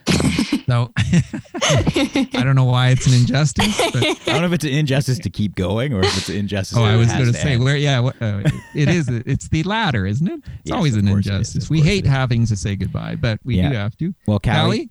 So 0.66 0.90
I 0.96 2.30
don't 2.42 2.54
know 2.56 2.64
why 2.64 2.88
it's 2.88 3.06
an 3.06 3.12
injustice, 3.12 3.76
but 3.92 4.02
I 4.02 4.14
don't 4.24 4.40
know 4.40 4.46
if 4.46 4.52
it's 4.54 4.64
an 4.64 4.70
injustice 4.72 5.18
to 5.18 5.28
keep 5.30 5.54
going 5.54 5.92
or 5.92 6.00
if 6.02 6.16
it's 6.16 6.28
an 6.30 6.36
injustice. 6.36 6.78
oh, 6.78 6.82
I 6.84 6.96
was 6.96 7.08
going 7.12 7.26
to 7.26 7.34
say 7.34 7.52
end. 7.52 7.64
where 7.64 7.76
yeah, 7.76 8.00
what, 8.00 8.16
uh, 8.22 8.40
it 8.74 8.88
is. 8.88 9.08
It's 9.10 9.48
the 9.50 9.62
latter, 9.64 10.06
isn't 10.06 10.26
it? 10.26 10.40
It's 10.42 10.46
Yes, 10.64 10.74
always 10.76 10.96
an 10.96 11.06
course 11.06 11.26
it 11.26 11.30
is, 11.30 11.36
injustice. 11.54 11.70
We 11.70 11.82
hate 11.82 12.06
having 12.06 12.46
to 12.46 12.56
say 12.56 12.76
goodbye, 12.76 13.16
but 13.16 13.40
we 13.44 13.56
Yeah. 13.56 13.68
do 13.68 13.74
have 13.76 13.96
to. 13.98 14.14
Well, 14.26 14.40
Callie, 14.40 14.56
Callie, 14.56 14.90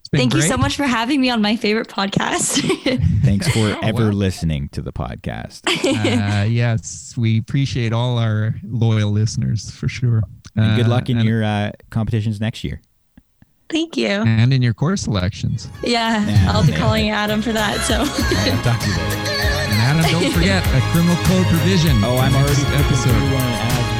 it's 0.00 0.08
been 0.10 0.20
Thank 0.20 0.34
you 0.34 0.42
so 0.42 0.58
much 0.58 0.76
for 0.76 0.84
having 0.84 1.22
me 1.22 1.30
on 1.30 1.40
my 1.40 1.56
favorite 1.56 1.88
podcast. 1.88 2.60
thanks 3.24 3.48
for 3.48 3.58
Oh, 3.60 3.80
ever 3.82 4.04
wow. 4.04 4.10
listening 4.10 4.68
to 4.70 4.82
the 4.82 4.92
podcast. 4.92 5.62
uh, 5.66 6.44
yes, 6.44 7.14
we 7.16 7.38
appreciate 7.38 7.94
all 7.94 8.18
our 8.18 8.54
loyal 8.62 9.10
listeners 9.10 9.70
for 9.70 9.88
sure. 9.88 10.22
And 10.54 10.76
good 10.76 10.86
Uh, 10.86 10.90
luck 10.90 11.08
in 11.08 11.16
and, 11.16 11.26
your 11.26 11.42
uh, 11.42 11.70
competitions 11.90 12.40
next 12.42 12.62
year. 12.62 12.82
Thank 13.74 13.96
you. 13.96 14.06
and 14.06 14.54
in 14.54 14.62
your 14.62 14.72
course 14.72 15.02
selections. 15.02 15.66
Yeah, 15.82 16.24
Yeah, 16.24 16.52
I'll 16.52 16.64
be 16.64 16.70
yeah. 16.72 16.78
calling 16.78 17.10
Adam 17.10 17.42
for 17.42 17.52
that. 17.52 17.80
So 17.82 17.96
I'll 18.06 18.62
talk 18.62 18.78
to 18.80 18.86
you 18.86 18.94
later. 18.94 19.74
And 19.74 19.82
Adam, 19.82 20.20
don't 20.22 20.32
forget 20.32 20.62
a 20.78 20.80
criminal 20.92 21.16
code 21.26 21.46
provision. 21.50 21.98
Oh, 22.04 22.16
I'm 22.18 22.32
Next 22.32 22.62
already 22.62 22.84
episode. 22.84 23.10
episode. 23.10 23.93